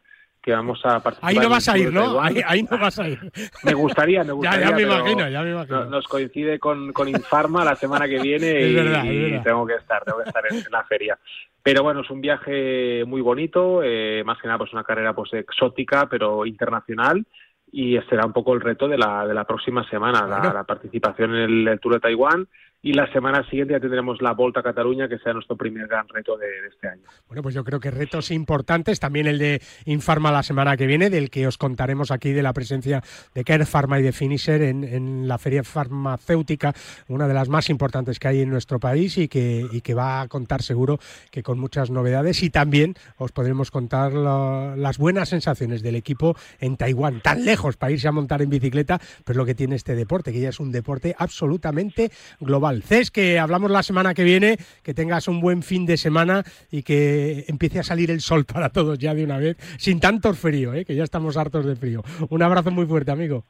[0.46, 1.28] que vamos a participar.
[1.28, 2.20] Ahí no vas a ir, ¿no?
[2.20, 3.18] Ahí, no vas a ir.
[3.64, 4.70] Me gustaría, me gustaría.
[4.70, 5.86] ya, me imagino, ya me imagino.
[5.86, 10.28] Nos coincide con, con Infarma la semana que viene y, tengo que estar, tengo que
[10.28, 11.18] estar en la feria.
[11.60, 15.32] Pero bueno, es un viaje muy bonito, eh, más que nada pues una carrera pues
[15.32, 17.26] exótica, pero internacional
[17.72, 21.66] y será un poco el reto de la, de la próxima semana, la, participación en
[21.66, 22.46] el, Tour de Taiwán
[22.86, 26.06] y la semana siguiente ya tendremos la Volta a Cataluña, que sea nuestro primer gran
[26.06, 27.02] reto de, este año.
[27.26, 31.10] Bueno, pues yo creo que retos importantes, también el de Infarma la semana que viene,
[31.10, 33.02] del que os contaremos aquí de la presencia
[33.34, 36.74] de Care Pharma y de Finisher en, la feria farmacéutica,
[37.08, 40.62] una de las más importantes que hay en nuestro país y que, va a contar
[40.62, 41.00] seguro
[41.32, 46.76] que con muchas novedades y también os podremos contar las buenas sensaciones del equipo en
[46.76, 50.32] Taiwán, tan lejos para irse a montar en bicicleta, pero lo que tiene este deporte,
[50.32, 52.75] que ya es un deporte absolutamente global.
[52.82, 56.82] Cés, que hablamos la semana que viene, que tengas un buen fin de semana y
[56.82, 60.74] que empiece a salir el sol para todos ya de una vez, sin tanto frío,
[60.74, 60.84] ¿eh?
[60.84, 62.02] que ya estamos hartos de frío.
[62.28, 63.44] Un abrazo muy fuerte, amigo.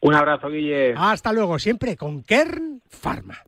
[0.00, 0.94] Un abrazo, Guille.
[0.96, 3.38] Hasta luego, siempre con Kern Pharma.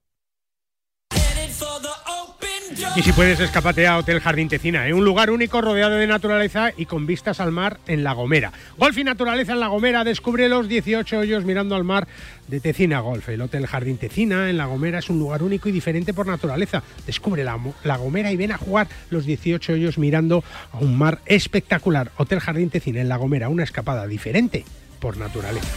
[2.96, 4.94] Y si puedes, escapate a Hotel Jardín Tecina, ¿eh?
[4.94, 8.52] un lugar único rodeado de naturaleza y con vistas al mar en La Gomera.
[8.78, 12.08] Golf y naturaleza en La Gomera, descubre los 18 hoyos mirando al mar
[12.48, 13.28] de Tecina Golf.
[13.28, 16.82] El Hotel Jardín Tecina en La Gomera es un lugar único y diferente por naturaleza.
[17.06, 21.20] Descubre la, la Gomera y ven a jugar los 18 hoyos mirando a un mar
[21.26, 22.12] espectacular.
[22.16, 24.64] Hotel Jardín Tecina en La Gomera, una escapada diferente
[25.00, 25.68] por naturaleza.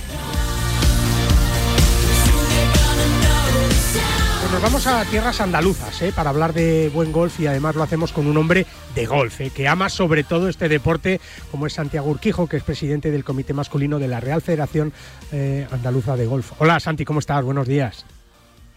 [4.47, 6.13] Pues nos vamos a tierras andaluzas ¿eh?
[6.15, 9.51] para hablar de buen golf y además lo hacemos con un hombre de golf ¿eh?
[9.53, 11.19] que ama sobre todo este deporte
[11.51, 14.93] como es Santiago Urquijo, que es presidente del Comité Masculino de la Real Federación
[15.33, 16.53] eh, Andaluza de Golf.
[16.61, 17.43] Hola Santi, ¿cómo estás?
[17.43, 18.05] Buenos días.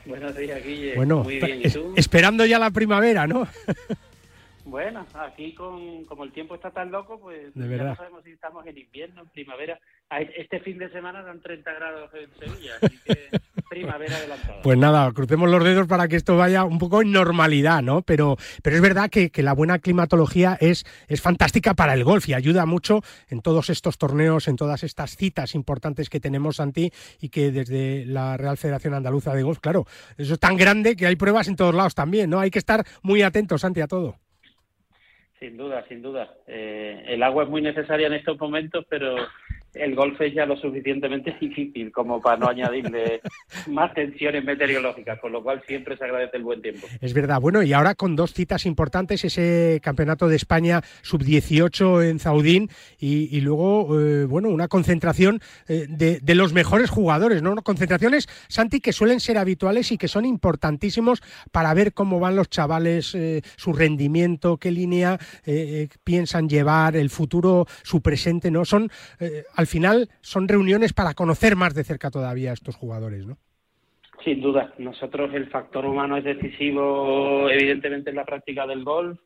[0.06, 0.96] Buenos días, Guille.
[0.96, 1.94] Bueno, Muy bien, ¿y tú?
[1.96, 3.46] esperando ya la primavera, ¿no?
[4.64, 8.64] Bueno, aquí con, como el tiempo está tan loco, pues ya no sabemos si estamos
[8.66, 9.80] en invierno, en primavera.
[10.10, 13.28] Este fin de semana dan 30 grados en Sevilla, así que
[13.70, 14.60] primavera adelantada.
[14.60, 18.02] Pues nada, crucemos los dedos para que esto vaya un poco en normalidad, ¿no?
[18.02, 22.34] Pero, pero es verdad que, la buena climatología es, es fantástica para el golf y
[22.34, 27.28] ayuda mucho en todos estos torneos, en todas estas citas importantes que tenemos, Santi, y
[27.28, 29.86] que desde la Real Federación Andaluza de Golf, claro,
[30.18, 32.40] eso es tan grande que hay pruebas en todos lados también, ¿no?
[32.40, 34.16] Hay que estar muy atentos, Santi, a todo.
[35.38, 36.34] Sin duda, sin duda.
[36.48, 39.16] Eh, el agua es muy necesaria en estos momentos, pero
[39.74, 43.20] el golf es ya lo suficientemente difícil como para no añadirle
[43.68, 46.86] más tensiones meteorológicas, con lo cual siempre se agradece el buen tiempo.
[47.00, 47.40] Es verdad.
[47.40, 53.40] Bueno, y ahora con dos citas importantes, ese Campeonato de España sub-18 en Zaudín y,
[53.40, 57.54] luego, eh, bueno, una concentración eh, de, los mejores jugadores, ¿no?
[57.56, 62.48] Concentraciones, Santi, que suelen ser habituales y que son importantísimos para ver cómo van los
[62.48, 65.18] chavales, eh, su rendimiento, qué línea
[66.04, 68.64] piensan llevar, el futuro, su presente, ¿no?
[68.64, 68.90] Son
[69.60, 73.36] al final son reuniones para conocer más de cerca todavía a estos jugadores, ¿no?
[74.24, 79.18] Sin duda, nosotros el factor humano es decisivo, evidentemente, en la práctica del golf.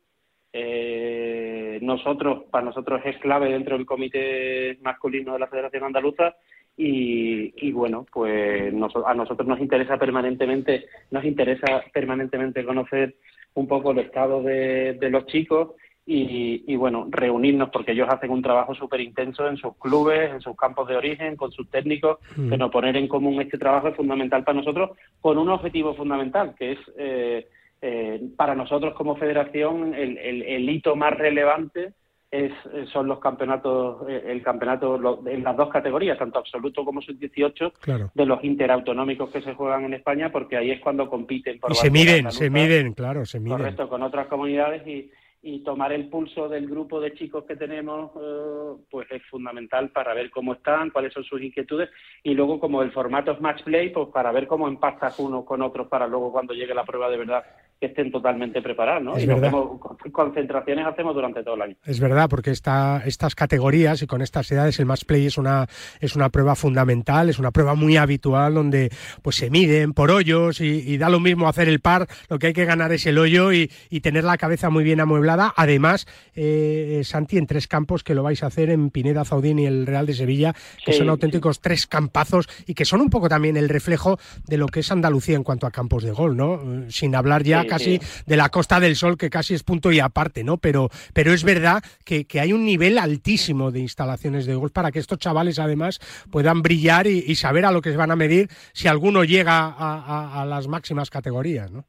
[0.51, 6.35] Eh, nosotros, para nosotros es clave dentro del comité masculino de la Federación Andaluza
[6.77, 8.73] y, bueno, pues
[9.05, 13.15] a nosotros nos interesa permanentemente, nos interesa permanentemente conocer
[13.53, 15.75] un poco el estado de, los chicos
[16.07, 20.55] y, bueno, reunirnos porque ellos hacen un trabajo súper intenso en sus clubes, en sus
[20.55, 22.49] campos de origen, con sus técnicos, mm.
[22.49, 26.73] pero poner en común este trabajo es fundamental para nosotros con un objetivo fundamental que
[26.73, 27.47] es eh,
[27.81, 31.93] eh, para nosotros como federación el, hito más relevante
[32.29, 32.51] es,
[32.91, 38.25] son los campeonatos, eh, el campeonato en las dos categorías, tanto absoluto como sub-18, de
[38.25, 41.59] los interautonómicos que se juegan en España, porque ahí es cuando compiten.
[41.59, 43.57] Por y se miden, se miden, claro, se miden.
[43.57, 45.09] Correcto, con otras comunidades y,
[45.47, 50.15] y tomar el pulso del grupo de chicos que tenemos eh, pues es fundamental para
[50.15, 51.91] ver cómo están, cuáles son sus inquietudes
[52.23, 55.61] y luego como el formato es match play pues para ver cómo empastas unos con
[55.61, 57.43] otros para luego cuando llegue la prueba de verdad
[57.79, 59.19] que estén totalmente preparados, ¿no?
[59.19, 61.75] y concentraciones hacemos durante todo el año.
[61.83, 65.67] Es verdad, porque esta, estas categorías y con estas edades el match play es una
[65.99, 68.89] es una prueba fundamental, es una prueba muy habitual donde
[69.21, 72.53] pues se miden por hoyos y, da lo mismo hacer el par, lo que hay
[72.53, 75.34] que ganar es el hoyo y, y tener la cabeza muy bien amueblada.
[75.55, 79.65] Además, eh, Santi, en tres campos que lo vais a hacer en Pineda, Zaudín y
[79.65, 80.55] el Real de Sevilla,
[80.85, 84.67] que son auténticos tres campazos y que son un poco también el reflejo de lo
[84.67, 86.61] que es Andalucía en cuanto a campos de gol, ¿no?
[86.89, 90.43] Sin hablar ya casi de la Costa del Sol, que casi es punto y aparte,
[90.43, 90.57] ¿no?
[90.57, 94.99] Pero, pero es verdad que, hay un nivel altísimo de instalaciones de golf para que
[94.99, 98.87] estos chavales además puedan brillar y, saber a lo que se van a medir si
[98.87, 101.85] alguno llega a, las máximas categorías, ¿no?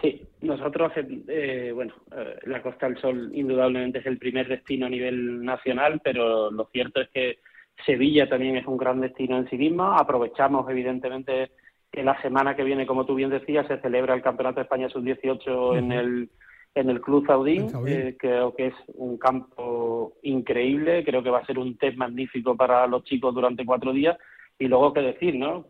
[0.00, 4.90] Sí, nosotros, eh, bueno, eh, la Costa del Sol indudablemente es el primer destino a
[4.90, 7.38] nivel nacional, pero lo cierto es que
[7.84, 9.92] Sevilla también es un gran destino en sí mismo.
[9.92, 11.50] Aprovechamos, evidentemente,
[11.92, 14.88] que la semana que viene, como tú bien decías, se celebra el Campeonato de España
[14.88, 16.30] Sub-18 en el
[16.74, 17.68] en el Club Zaudín.
[17.86, 22.56] Eh, creo que es un campo increíble, creo que va a ser un test magnífico
[22.56, 24.16] para los chicos durante cuatro días.
[24.58, 25.66] Y luego, qué decir, ¿no?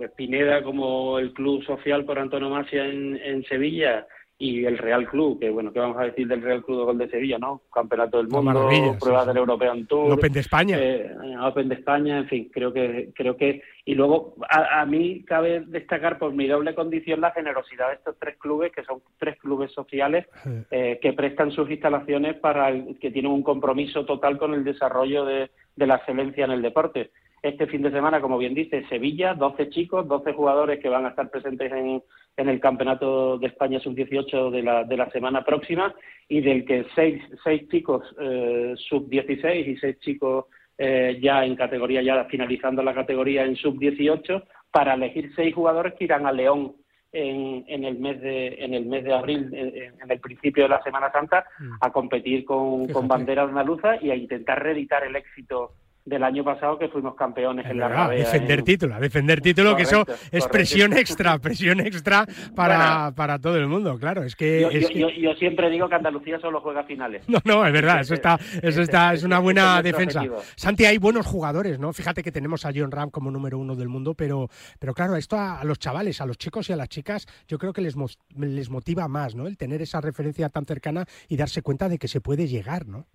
[0.00, 4.06] Pues Pineda como el club social por antonomasia en, en Sevilla
[4.38, 6.96] y el Real Club, que bueno, ¿qué vamos a decir del Real Club de Gol
[6.96, 7.60] de Sevilla, no?
[7.70, 12.26] Campeonato del Mundo, pruebas del European Tour, Open de España, eh, Open de España, en
[12.28, 17.20] fin, creo que creo que y luego a, mí cabe destacar por mi doble condición
[17.20, 20.26] la generosidad de estos tres clubes, que son tres clubes sociales
[20.70, 25.50] eh, que prestan sus instalaciones para que tienen un compromiso total con el desarrollo de,
[25.76, 27.10] de la excelencia en el deporte.
[27.42, 31.10] Este fin de semana, como bien dice, Sevilla, 12 chicos, 12 jugadores que van a
[31.10, 32.02] estar presentes en,
[32.36, 35.94] en el Campeonato de España Sub-18 de la, de la semana próxima
[36.28, 42.02] y del que seis, seis chicos eh, Sub-16 y seis chicos eh, ya en categoría,
[42.02, 46.74] ya finalizando la categoría en Sub-18, para elegir seis jugadores que irán a León
[47.12, 50.82] en, en, el mes de en el mes de abril en, el principio de la
[50.82, 51.72] Semana Santa mm.
[51.80, 55.72] a competir con, con bandera andaluza y a intentar reeditar el éxito
[56.04, 58.18] del año pasado que fuimos campeones en la Rabea.
[58.18, 63.66] Defender título, defender título, que eso es presión extra, presión extra para, para todo el
[63.66, 64.22] mundo, claro.
[64.22, 64.60] Es que
[64.94, 67.28] yo, siempre digo que Andalucía solo juega finales.
[67.28, 70.22] No, no, es verdad, eso está, eso está, es una buena defensa.
[70.56, 71.92] Santi, hay buenos jugadores, ¿no?
[71.92, 74.48] Fíjate que tenemos a John Ram como número uno del mundo, pero,
[74.78, 77.72] pero claro, esto a, los chavales, a los chicos y a las chicas, yo creo
[77.72, 77.94] que les,
[78.36, 79.46] les motiva más, ¿no?
[79.46, 83.06] El tener esa referencia tan cercana y darse cuenta de que se puede llegar, ¿no?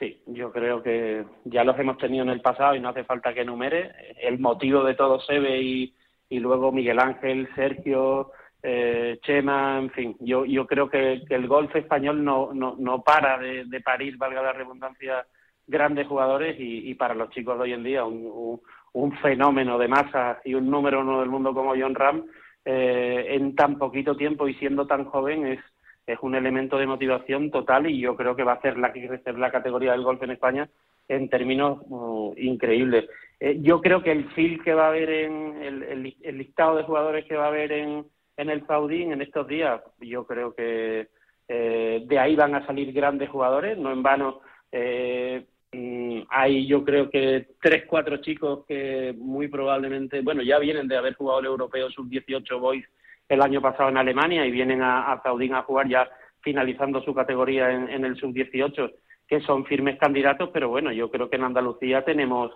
[0.00, 3.34] Sí, yo creo que ya los hemos tenido en el pasado y no hace falta
[3.34, 3.92] que enumere.
[4.18, 5.94] El motivo de todo Sebe y,
[6.30, 8.32] y luego Miguel Ángel, Sergio,
[8.62, 10.16] eh, Chema, en fin.
[10.20, 14.40] Yo, yo creo que, el golf español no, no, no para de, de, parir, valga
[14.40, 15.26] la redundancia,
[15.66, 18.58] grandes jugadores y, para los chicos de hoy en día un,
[18.94, 22.24] un, fenómeno de masa y un número uno del mundo como John Ram
[22.64, 25.60] eh, en tan poquito tiempo y siendo tan joven es
[26.06, 29.38] es un elemento de motivación total y yo creo que va a hacer la, crecer
[29.38, 30.68] la categoría del golf en España
[31.08, 33.08] en términos uh, increíbles.
[33.40, 37.24] Eh, yo creo que el feel que va a haber en el, listado de jugadores
[37.26, 38.04] que va a haber en,
[38.36, 41.08] en el Saudín en estos días, yo creo que
[41.52, 44.40] eh, de ahí van a salir grandes jugadores, no en vano.
[44.70, 50.86] Eh, mm, hay yo creo que tres, cuatro chicos que muy probablemente, bueno, ya vienen
[50.86, 52.84] de haber jugado el europeo sub-18 boys
[53.30, 56.06] el año pasado en Alemania y vienen a, a Zaudín a jugar ya
[56.42, 58.92] finalizando su categoría en, el sub-18,
[59.28, 62.52] que son firmes candidatos, pero bueno, yo creo que en Andalucía tenemos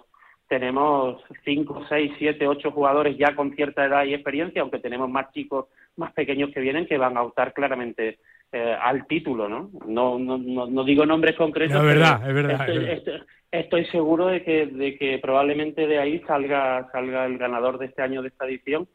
[0.47, 5.33] tenemos cinco, seis, siete, ocho jugadores ya con cierta edad y experiencia, aunque tenemos más
[5.33, 5.67] chicos
[5.97, 8.19] más pequeños que vienen que van a optar claramente
[8.53, 9.71] eh, al título, ¿no?
[9.87, 11.77] No, no, no, digo nombres concretos.
[11.77, 13.25] es verdad, es verdad.
[13.51, 18.03] Estoy, seguro de que, de que probablemente de ahí salga, salga el ganador de este
[18.03, 18.89] año de esta edición.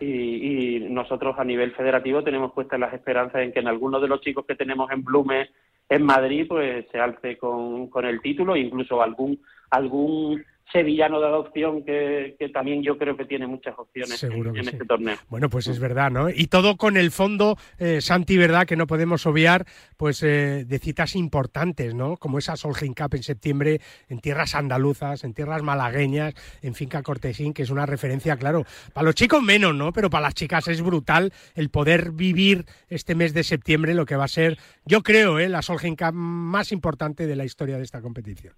[0.00, 4.20] Y, nosotros a nivel federativo tenemos puestas las esperanzas en que en alguno de los
[4.20, 5.50] chicos que tenemos en Blume
[5.88, 9.40] en Madrid pues se alce con, con el título, incluso algún
[9.70, 15.16] algún sevillano de adopción que, también yo creo que tiene muchas opciones en, este torneo.
[15.28, 16.28] Bueno, pues es verdad, ¿no?
[16.30, 18.66] Y todo con el fondo, eh, Santi, ¿verdad?
[18.66, 19.66] Que no podemos obviar,
[19.96, 22.16] pues eh, de citas importantes, ¿no?
[22.16, 27.52] Como esa Solheim Cup en septiembre en tierras andaluzas, en tierras malagueñas, en Finca Cortesín,
[27.52, 29.92] que es una referencia, claro, para los chicos menos, ¿no?
[29.92, 34.16] Pero para las chicas es brutal el poder vivir este mes de septiembre, lo que
[34.16, 35.48] va a ser, yo creo, ¿eh?
[35.48, 38.54] la Solheim Cup más importante de la historia de esta competición.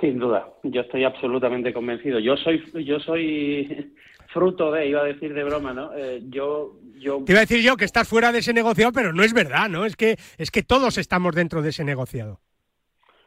[0.00, 2.18] Sin duda, yo estoy absolutamente convencido.
[2.18, 3.92] Yo soy, yo soy
[4.28, 5.92] fruto de, iba a decir de broma, ¿no?
[5.94, 7.22] Eh, yo, yo.
[7.24, 9.68] Te iba a decir yo que estás fuera de ese negociado, pero no es verdad,
[9.68, 9.84] ¿no?
[9.84, 12.40] Es que, es que todos estamos dentro de ese negociado.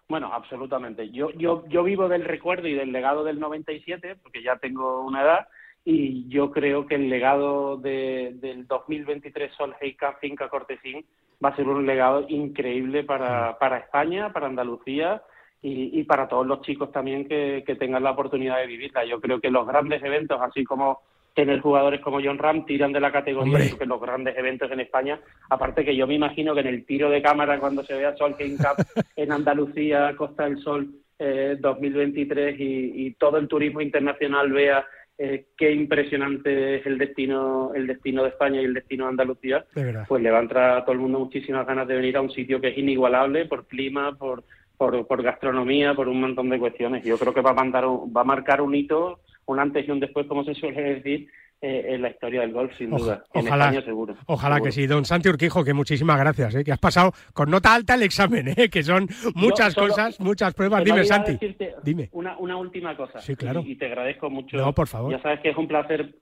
[0.09, 1.11] Bueno, absolutamente.
[1.11, 5.21] Yo, yo, yo vivo del recuerdo y del legado del 97, porque ya tengo una
[5.21, 5.47] edad,
[5.85, 11.05] y yo creo que el legado de, del 2023 Sol Heika Finca Cortesín
[11.43, 15.21] va a ser un legado increíble para, para España, para Andalucía
[15.65, 19.05] y, para todos los chicos también que, tengan la oportunidad de vivirla.
[19.05, 20.99] Yo creo que los grandes eventos, así como
[21.33, 25.19] tener jugadores como John Ram, tiran de la categoría, que los grandes eventos en España,
[25.49, 28.35] aparte que yo me imagino que en el tiro de cámara cuando se vea Sol
[28.37, 28.85] King Cup
[29.15, 34.85] en Andalucía, Costa del Sol 2023 eh, y, todo el turismo internacional vea
[35.17, 39.65] eh, qué impresionante es el destino el destino de España y el destino de Andalucía,
[40.07, 42.31] pues le va a entrar a todo el mundo muchísimas ganas de venir a un
[42.31, 44.43] sitio que es inigualable por clima, por
[44.77, 47.03] por, gastronomía, por un montón de cuestiones.
[47.03, 49.99] Yo creo que va a, mandar va a marcar un hito, un antes y un
[49.99, 51.29] después, como se suele decir,
[51.61, 53.23] eh, en la historia del golf, sin duda.
[53.33, 54.15] ojalá, seguro.
[54.25, 54.85] Ojalá que sí.
[54.85, 58.49] Don Santi Urquijo, que muchísimas gracias, eh, que has pasado con nota alta el examen,
[58.57, 60.83] eh, que son muchas cosas, muchas pruebas.
[60.83, 61.37] Dime, Santi.
[61.81, 62.09] Dime.
[62.11, 63.19] Una, una última cosa.
[63.19, 63.63] Sí, claro.
[63.65, 64.57] Y, te agradezco mucho.
[64.57, 65.11] No, por favor.
[65.11, 66.15] Ya sabes que es un placer.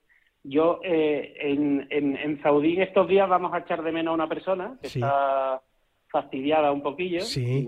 [0.43, 4.27] Yo eh, en, en, en Saudí estos días vamos a echar de menos a una
[4.27, 5.61] persona que está
[6.11, 7.19] fastidiada un poquillo.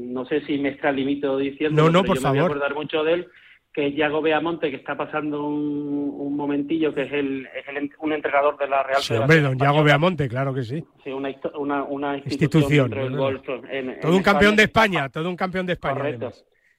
[0.02, 2.36] No sé si me extralimito diciendo, no, no, por yo favor.
[2.36, 3.28] me voy a acordar mucho de él,
[3.74, 8.12] que es Yago Beamonte, que está pasando un, momentillo, que es, el, es el, un
[8.12, 10.84] entrenador de la Real sí, hombre, don Yago Beamonte, claro que sí.
[11.04, 12.92] Sí, una, una, una institución.
[12.92, 15.96] todo un campeón de España, todo un campeón de España.
[15.96, 16.32] Correcto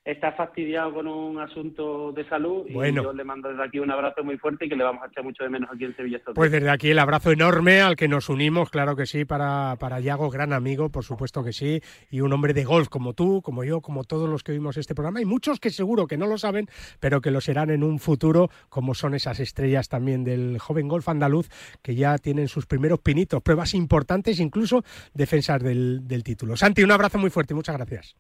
[0.05, 4.23] está fastidiado con un asunto de salud y yo le mando desde aquí un abrazo
[4.23, 6.21] muy fuerte y que le vamos a echar mucho de menos aquí en Sevilla.
[6.35, 10.01] Pues desde aquí el abrazo enorme al que nos unimos, claro que sí, para, para
[10.01, 11.81] Yago, gran amigo, por supuesto que sí,
[12.11, 14.95] y un hombre de golf como tú, como yo, como todos los que vimos este
[14.95, 16.67] programa, y muchos que seguro que no lo saben,
[17.01, 21.09] pero que lo serán en un futuro, como son esas estrellas también del joven golf
[21.09, 21.49] andaluz,
[21.83, 24.83] que ya tienen sus primeros pinitos, pruebas importantes, incluso
[25.15, 26.57] defensas del, del título.
[26.57, 28.17] Santi, un abrazo muy fuerte muchas gracias.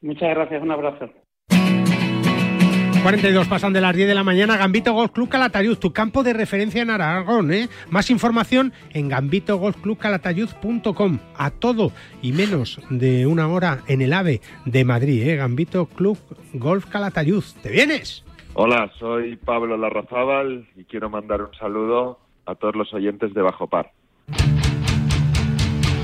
[0.00, 1.10] Muchas gracias, un abrazo.
[3.02, 4.56] 42 pasan de las 10 de la mañana.
[4.56, 7.52] Gambito Golf Club Calatayud, tu campo de referencia en Aragón.
[7.52, 7.68] ¿eh?
[7.90, 11.18] Más información en gambitogolfclubcalatayud.com.
[11.36, 11.92] A todo
[12.22, 15.28] y menos de una hora en el AVE de Madrid.
[15.28, 15.36] ¿eh?
[15.36, 16.18] Gambito Club
[16.54, 17.44] Golf Calatayud.
[17.62, 18.24] ¿Te vienes?
[18.54, 23.66] Hola, soy Pablo Larrazábal y quiero mandar un saludo a todos los oyentes de Bajo
[23.66, 23.92] Par.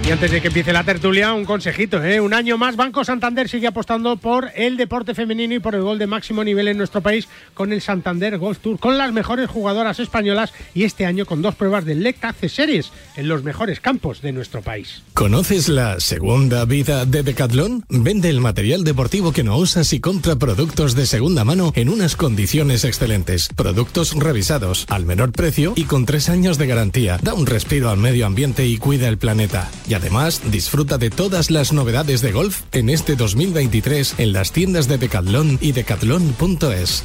[0.04, 2.02] Y antes de que empiece la tertulia, un consejito.
[2.02, 2.20] ¿eh?
[2.20, 5.98] Un año más, Banco Santander sigue apostando por el deporte femenino y por el gol
[5.98, 10.00] de máximo nivel en nuestro país con el Santander Golf Tour, con las mejores jugadoras
[10.00, 14.32] españolas y este año con dos pruebas del LECTA Series en los mejores campos de
[14.32, 15.02] nuestro país.
[15.14, 17.84] ¿Conoces la segunda vida de Decathlon?
[17.88, 22.16] Vende el material deportivo que no usas y compra productos de segunda mano en unas
[22.16, 23.48] condiciones excelentes.
[23.54, 27.18] Productos revisados, al menor precio y con tres años de garantía.
[27.22, 29.70] Da un respiro al medio ambiente y cuida el planeta.
[30.02, 34.98] Además disfruta de todas las novedades de golf en este 2023 en las tiendas de
[34.98, 37.04] Decathlon y decathlon.es.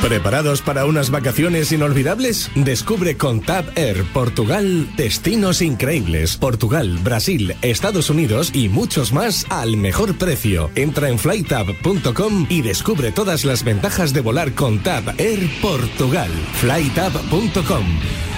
[0.00, 2.50] ¿Preparados para unas vacaciones inolvidables?
[2.54, 6.36] Descubre con TAP Air Portugal destinos increíbles.
[6.36, 10.70] Portugal, Brasil, Estados Unidos y muchos más al mejor precio.
[10.76, 16.30] Entra en flytab.com y descubre todas las ventajas de volar con TAP Air Portugal.
[16.60, 18.37] flytab.com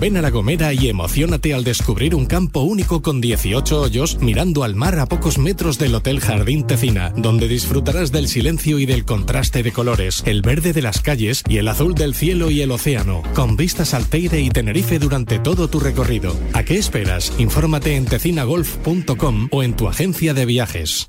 [0.00, 4.64] Ven a La Gomera y emocionate al descubrir un campo único con 18 hoyos mirando
[4.64, 9.04] al mar a pocos metros del Hotel Jardín Tecina, donde disfrutarás del silencio y del
[9.04, 12.70] contraste de colores, el verde de las calles y el azul del cielo y el
[12.70, 16.34] océano, con vistas al Teide y Tenerife durante todo tu recorrido.
[16.54, 17.34] ¿A qué esperas?
[17.36, 21.08] Infórmate en tecinagolf.com o en tu agencia de viajes.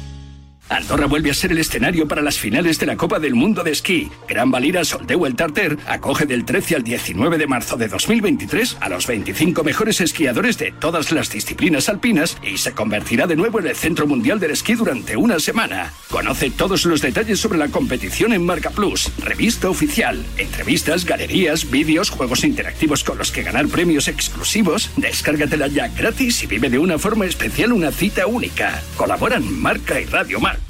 [0.71, 3.71] Andorra vuelve a ser el escenario para las finales de la Copa del Mundo de
[3.71, 4.09] Esquí.
[4.25, 8.87] Gran Valira Soldeu el Tarter acoge del 13 al 19 de marzo de 2023 a
[8.87, 13.67] los 25 mejores esquiadores de todas las disciplinas alpinas y se convertirá de nuevo en
[13.67, 15.91] el Centro Mundial del Esquí durante una semana.
[16.09, 22.09] Conoce todos los detalles sobre la competición en Marca Plus, revista oficial, entrevistas, galerías, vídeos,
[22.09, 24.89] juegos interactivos con los que ganar premios exclusivos.
[24.95, 28.81] Descárgatela ya gratis y vive de una forma especial una cita única.
[28.95, 30.60] Colaboran Marca y Radio Marca.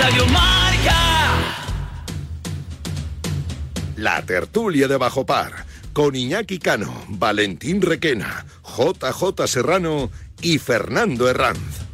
[0.00, 0.94] Radio Marca.
[3.96, 5.52] La tertulia de Bajo Par,
[5.92, 10.10] con Iñaki Cano, Valentín Requena, JJ Serrano
[10.42, 11.84] y Fernando Herranz.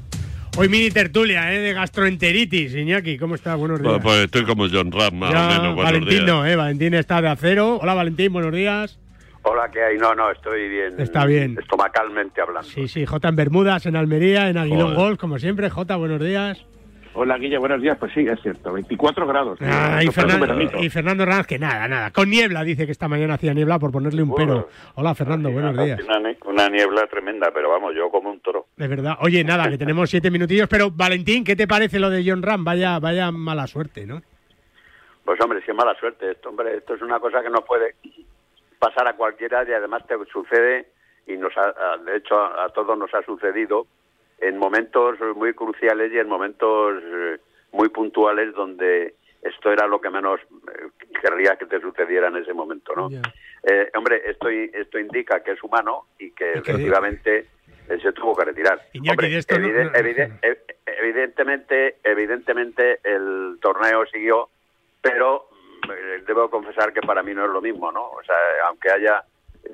[0.56, 1.60] Hoy mini tertulia, ¿eh?
[1.60, 2.74] De gastroenteritis.
[2.74, 3.56] Iñaki, ¿cómo estás?
[3.56, 3.92] Buenos días.
[3.92, 5.74] Pues, pues estoy como John Ram, más Ya, o menos.
[5.74, 6.24] Buenos Valentín días.
[6.26, 6.56] no, ¿eh?
[6.56, 7.78] Valentín está de acero.
[7.80, 8.98] Hola, Valentín, buenos días.
[9.44, 9.98] Hola, ¿qué hay?
[9.98, 11.00] No, no, estoy bien.
[11.00, 11.56] Está bien.
[11.58, 12.68] Estomacalmente hablando.
[12.68, 14.96] Sí, sí, J en Bermudas, en Almería, en Aguilón Joder.
[14.96, 15.68] Golf, como siempre.
[15.68, 16.64] J, buenos días.
[17.14, 17.98] Hola, Guilla, buenos días.
[17.98, 19.58] Pues sí, es cierto, 24 grados.
[19.60, 22.10] Ah, y, Fernando, y Fernando Ranz, que nada, nada.
[22.10, 24.68] Con niebla, dice que esta mañana hacía niebla por ponerle un pero.
[24.94, 26.00] Hola, Fernando, buenos días.
[26.46, 28.66] Una, niebla tremenda, pero vamos, yo como un toro.
[28.76, 29.16] De verdad.
[29.20, 32.64] Oye, nada, que tenemos siete minutillos, pero Valentín, ¿qué te parece lo de John Ram?
[32.64, 34.22] Vaya, vaya mala suerte, ¿no?
[35.24, 36.30] Pues hombre, sí es mala suerte.
[36.30, 37.94] Esto, hombre, esto es una cosa que no puede
[38.82, 40.88] pasar a cualquiera y además te sucede,
[41.28, 41.52] y nos
[42.04, 43.86] de hecho a todos nos ha sucedido,
[44.40, 47.38] en momentos muy cruciales y en momentos eh,
[47.70, 50.88] muy puntuales donde esto era lo que menos eh,
[51.22, 53.08] querría que te sucediera en ese momento, ¿no?
[53.62, 57.46] Eh, hombre, esto, esto indica que es humano y que efectivamente
[57.86, 58.80] se tuvo que retirar.
[60.86, 64.48] evidentemente, evidentemente el torneo siguió,
[65.00, 65.51] pero
[66.26, 68.02] debo confesar que para mí no es lo mismo, ¿no?
[68.02, 68.36] O sea,
[68.68, 69.24] aunque haya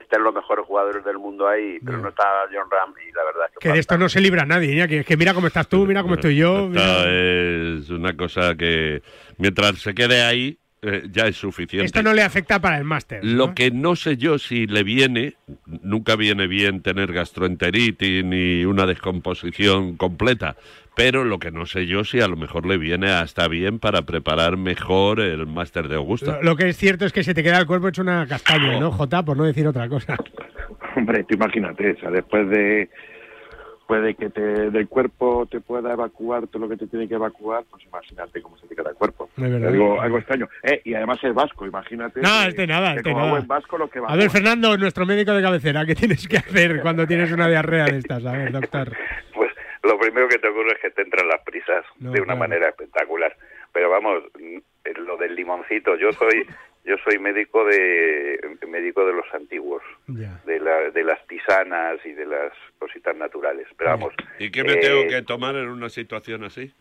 [0.01, 3.51] estén los mejores jugadores del mundo ahí, pero no está John Ram y la verdad
[3.59, 3.73] que...
[3.73, 6.15] de esto no se libra nadie, ya que, que mira cómo estás tú, mira cómo
[6.15, 6.71] estoy yo.
[6.75, 9.03] es una cosa que
[9.39, 11.87] mientras se quede ahí, eh, ya es suficiente.
[11.87, 13.25] Esto no le afecta para el máster.
[13.25, 15.35] Lo que no sé yo si le viene,
[15.67, 20.57] nunca viene bien tener gastroenteritis ni una descomposición completa,
[20.99, 24.03] pero lo que no sé yo si a lo mejor le viene hasta bien para
[24.03, 26.41] preparar mejor el máster de Augusta.
[26.43, 28.91] Lo, que es cierto es que se te queda el cuerpo hecho una castaña, ¿no,
[28.91, 29.23] Jota?
[29.23, 30.17] Por no decir otra cosa.
[30.97, 32.91] Hombre, tú imagínate, o sea, después de
[33.87, 37.65] puede que te, del cuerpo te pueda evacuar todo lo que te tiene que evacuar,
[37.71, 39.31] pues imagínate cómo se te queda el cuerpo.
[39.37, 40.49] Algo, algo extraño.
[40.65, 42.21] Eh, y además es vasco, imagínate.
[42.21, 43.41] No, este nada, este nada.
[43.47, 47.07] Vasco, lo que a ver, Fernando, nuestro médico de cabecera, ¿qué tienes que hacer cuando
[47.07, 48.27] tienes una diarrea de estas?
[48.27, 48.93] A ver, doctor.
[49.33, 49.53] Pues
[49.89, 53.35] lo primero que te ocurre es que te entran las prisas de una manera espectacular.
[53.73, 54.23] Pero vamos,
[54.97, 56.47] lo del limoncito, yo soy
[56.85, 62.25] yo soy médico de médico de los antiguos, de, la, de las tisanas y de
[62.25, 63.67] las cositas naturales.
[63.77, 64.15] Pero vamos.
[64.39, 66.73] ¿Y qué me tengo eh, que tomar en una situación así?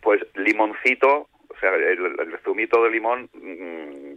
[0.00, 3.28] Pues limoncito, o sea, el, zumito de limón.
[3.34, 4.09] Mm,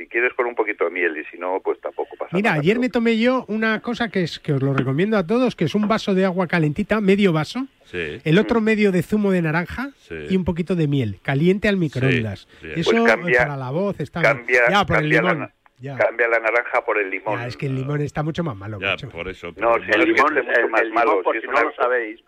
[0.00, 2.62] si quieres con un poquito de miel y si no, pues tampoco pasa Mira, nada.
[2.62, 5.64] ayer me tomé yo una cosa que es que os lo recomiendo a todos, que
[5.64, 9.90] es un vaso de agua calentita, medio vaso, el otro medio de zumo de naranja
[10.28, 12.48] y un poquito de miel, caliente al microondas.
[12.62, 15.40] Eso pues cambia, para la voz está cambia, ya por el limón.
[15.40, 17.40] La, Cambia la naranja por el limón.
[17.40, 18.78] es que el limón está mucho más malo.
[18.78, 19.52] Ya, por eso.
[19.56, 21.22] No, el limón es mucho más malo.
[21.22, 22.20] Por si, no lo sabéis,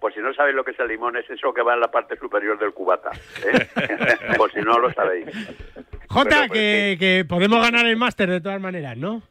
[0.00, 1.90] por si no sabéis lo que es el limón, es eso que va en la
[1.90, 3.10] parte superior del cubata.
[3.44, 3.68] ¿eh?
[4.36, 5.26] por si no lo sabéis.
[6.08, 9.22] Jota, que, que podemos ganar el máster de todas maneras, ¿no?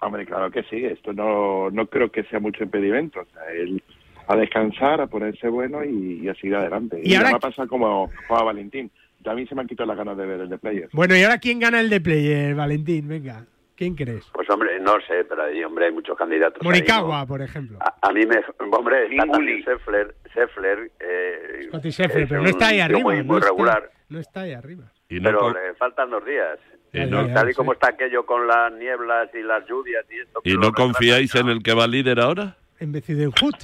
[0.00, 0.84] Hombre, claro que sí.
[0.84, 3.20] Esto no, no creo que sea mucho impedimento.
[3.20, 3.82] O sea, él
[4.26, 7.00] a descansar, a ponerse bueno y, a seguir adelante.
[7.02, 8.90] Y, ahora va a pasar como a Valentín.
[9.24, 10.88] A mí se me han quitado las ganas de ver el de Player.
[10.92, 13.06] Bueno, ¿y ahora quién gana el de Player, Valentín?
[13.06, 13.46] Venga,
[13.76, 14.24] ¿quién crees?
[14.32, 16.62] Pues hombre, no sé, pero ahí, hombre, hay muchos candidatos.
[16.62, 17.78] Morikawa, por ejemplo.
[17.80, 18.38] A, mí me...
[18.76, 23.00] Hombre, está también Scheffler, Scheffler, eh, Scotty Scheffler, pero no está ahí arriba.
[23.00, 23.90] Muy, muy regular.
[24.08, 24.92] no está ahí arriba.
[25.20, 26.58] Pero le faltan dos días.
[26.92, 30.40] Y tal y como está aquello con las nieblas y las lluvias y esto.
[30.44, 32.56] ¿Y no confiáis en el que va líder ahora?
[32.78, 33.56] En Bezuidenhout.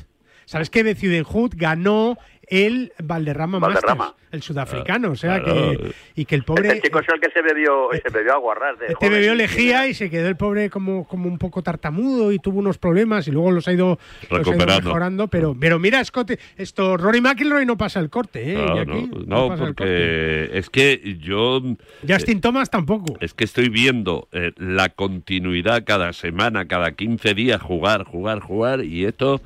[0.47, 2.17] ¿Sabes que Bezuidenhout ganó
[2.51, 4.15] el Valderrama, Valderrama.
[4.31, 7.43] el sudafricano, o sea que y que el pobre este chico es el que se
[7.43, 11.29] bebió se bebió aguarrar de este bebió lejía y se quedó el pobre como como
[11.29, 13.99] un poco tartamudo y tuvo unos problemas y luego los ha ido,
[14.31, 18.87] mejorando, pero pero mira Scott, esto Rory McIlroy no pasa el corte, ¿eh?
[19.27, 21.63] no, porque es que yo
[22.07, 23.17] Justin Thomas tampoco.
[23.21, 28.85] Es que estoy viendo eh, la continuidad cada semana, cada 15 días jugar, jugar, jugar
[28.85, 29.41] y esto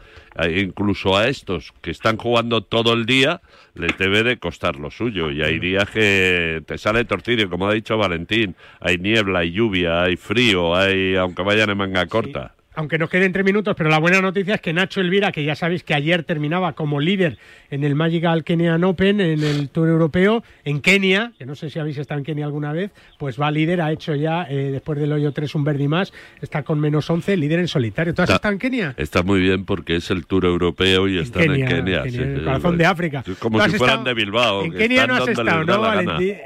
[0.49, 3.41] incluso a estos que están jugando todo el día,
[3.75, 5.31] les debe de costar lo suyo.
[5.31, 10.03] Y hay días que te sale torcido, como ha dicho Valentín, hay niebla, hay lluvia,
[10.03, 13.99] hay frío, hay aunque vayan en manga corta aunque nos queden tres minutos, pero la
[13.99, 17.39] buena noticia es que Nacho Elvira, que ya sabéis que ayer terminaba como líder
[17.71, 21.79] en el Magical Kenyan Open, en el Tour Europeo, en Kenia, que no sé si
[21.79, 25.13] habéis estado en Kenia alguna vez, pues va líder, ha hecho ya, eh, después del
[25.13, 28.15] hoyo 3, un verde más, está con menos 11, líder en solitario.
[28.15, 28.95] ¿Tú has estado en Kenia?
[28.97, 32.03] Está muy bien porque es el Tour Europeo y están en Kenia.
[32.05, 33.25] en el corazón de África.
[33.39, 34.65] Como si fueran de Bilbao.
[34.65, 36.37] En Kenia no has estado, ¿no, Valentín?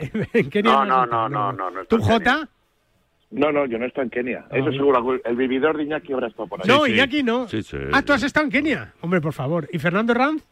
[0.64, 2.48] no, no, no, no, no, ¿Tú, Jota?
[3.36, 4.46] No, no, yo no he estado en Kenia.
[4.50, 5.20] Ah, Eso seguro.
[5.24, 6.66] El vividor de Iñaki habrá estado por ahí.
[6.66, 7.46] No, Iñaki no.
[7.92, 8.94] Ah, tú has estado en Kenia.
[9.02, 9.68] Hombre, por favor.
[9.72, 10.42] ¿Y Fernando Ranz?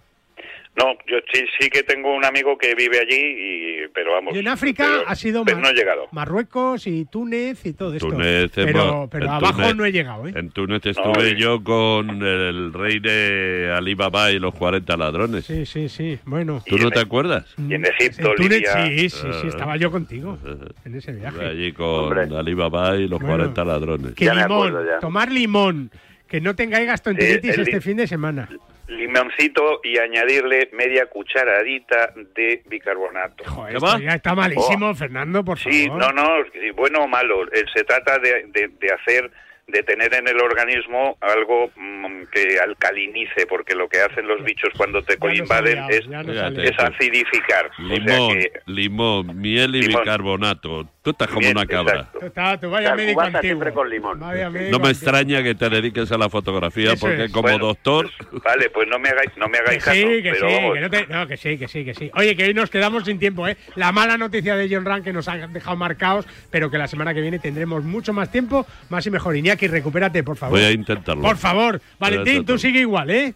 [0.76, 4.34] No, yo sí, sí que tengo un amigo que vive allí, y, pero vamos.
[4.34, 6.08] Y en África ha sido no he llegado.
[6.10, 8.08] Marruecos y Túnez y todo esto.
[8.08, 10.26] Túnez, pero, pero abajo no he llegado.
[10.26, 10.32] ¿eh?
[10.34, 15.44] En Túnez estuve yo con el rey de Alibaba y los 40 ladrones.
[15.44, 16.18] Sí, sí, sí.
[16.24, 16.62] Bueno.
[16.66, 17.54] ¿Tú no te acuerdas?
[17.56, 20.38] Y en Egipto, en Túnez, Sí, sí, sí, estaba yo contigo
[20.84, 21.46] en ese viaje.
[21.46, 24.14] Allí con Alibaba y los 40 ladrones.
[24.14, 25.90] Que limón, tomar limón,
[26.34, 28.48] que no tengáis gastroenteritis este fin de semana
[28.88, 33.44] limoncito y añadirle media cucharadita de bicarbonato.
[33.44, 36.12] Joder, esto ya está malísimo, Fernando, por Sí, favor.
[36.14, 37.44] no, no, bueno o malo.
[37.52, 39.30] Eh, Se trata de, de- de hacer,
[39.68, 44.70] de tener en el organismo algo mm, que alcalinice, porque lo que hacen los bichos
[44.76, 47.70] cuando te invaden liado, es, es acidificar.
[47.78, 50.02] O sea Limón, que limón, miel y Limón.
[50.02, 50.88] bicarbonato.
[51.04, 52.08] Tú estás como una cabra.
[52.18, 53.42] Tú está- tú vaya La médico antiguo.
[53.42, 54.18] siempre con limón.
[54.18, 54.90] Vaya médico No me antiguo.
[54.90, 57.30] extraña que te dediques a la fotografía Eso porque es.
[57.30, 58.08] como Bueno, doctor...
[58.42, 60.74] Vale, pues no me hagáis, no me Que hagáis caso, sí, que pero sí, vamos.
[60.74, 62.10] que no, te- no, que sí, que sí, que sí.
[62.14, 63.58] Oye, que hoy nos quedamos sin tiempo, ¿eh?
[63.74, 67.12] La mala noticia de John Rank que nos ha dejado marcados, pero que la semana
[67.12, 69.36] que viene tendremos mucho más tiempo, más y mejor.
[69.36, 70.58] Iñaki, recupérate, por favor.
[70.58, 71.20] Voy a intentarlo.
[71.22, 71.82] Por favor.
[71.98, 73.34] Valentín, tú sigue igual, ¿eh?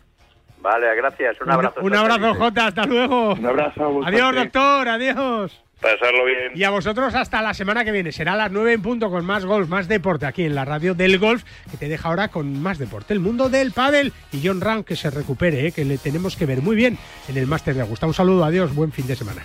[0.62, 1.37] Vale, gracias.
[1.43, 1.81] Un abrazo.
[1.83, 3.35] Un abrazo, Jota, hasta luego.
[3.35, 5.64] Un abrazo, Adiós, doctor, adiós.
[5.81, 6.53] Pasarlo bien.
[6.55, 8.11] Y a vosotros hasta la semana que viene.
[8.11, 10.95] Será a las 9 en punto con más golf, más deporte aquí en la radio
[10.95, 13.14] del golf, que te deja ahora con más deporte.
[13.14, 15.72] El mundo del pádel y John Ram que se recupere, ¿eh?
[15.72, 16.99] que le tenemos que ver muy bien
[17.29, 18.07] en el máster de Augusta.
[18.07, 19.45] Un saludo, adiós, buen fin de semana.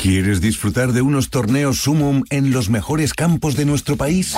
[0.00, 4.34] ¿Quieres disfrutar de unos torneos Sumum en los mejores campos de nuestro país?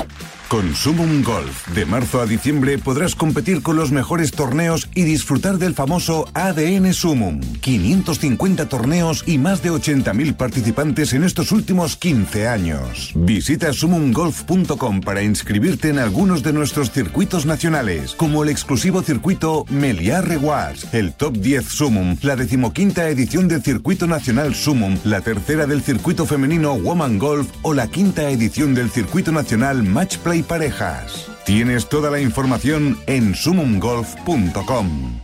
[0.48, 5.58] Con Sumum Golf, de marzo a diciembre podrás competir con los mejores torneos y disfrutar
[5.58, 7.40] del famoso ADN Sumum.
[7.60, 13.12] 550 torneos y más de 80.000 participantes en estos últimos 15 años.
[13.14, 20.20] Visita sumumgolf.com para inscribirte en algunos de nuestros circuitos nacionales, como el exclusivo circuito Meliá
[20.22, 25.82] Rewards, el Top 10 Sumum, la decimoquinta edición del circuito nacional Sumum, la tercera del
[25.82, 31.26] circuito femenino Woman Golf o la quinta edición del circuito nacional Match Play Parejas.
[31.44, 35.20] Tienes toda la información en sumumgolf.com.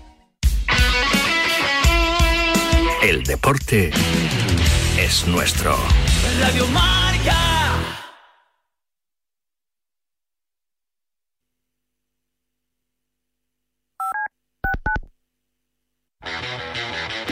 [3.03, 3.91] El deporte
[4.99, 5.77] es nuestro.
[6.41, 7.98] Radio Marca.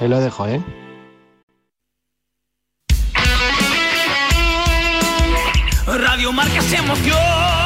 [0.00, 0.62] ahí lo dejo, ¿eh?
[5.86, 7.63] Radio Marca se emoción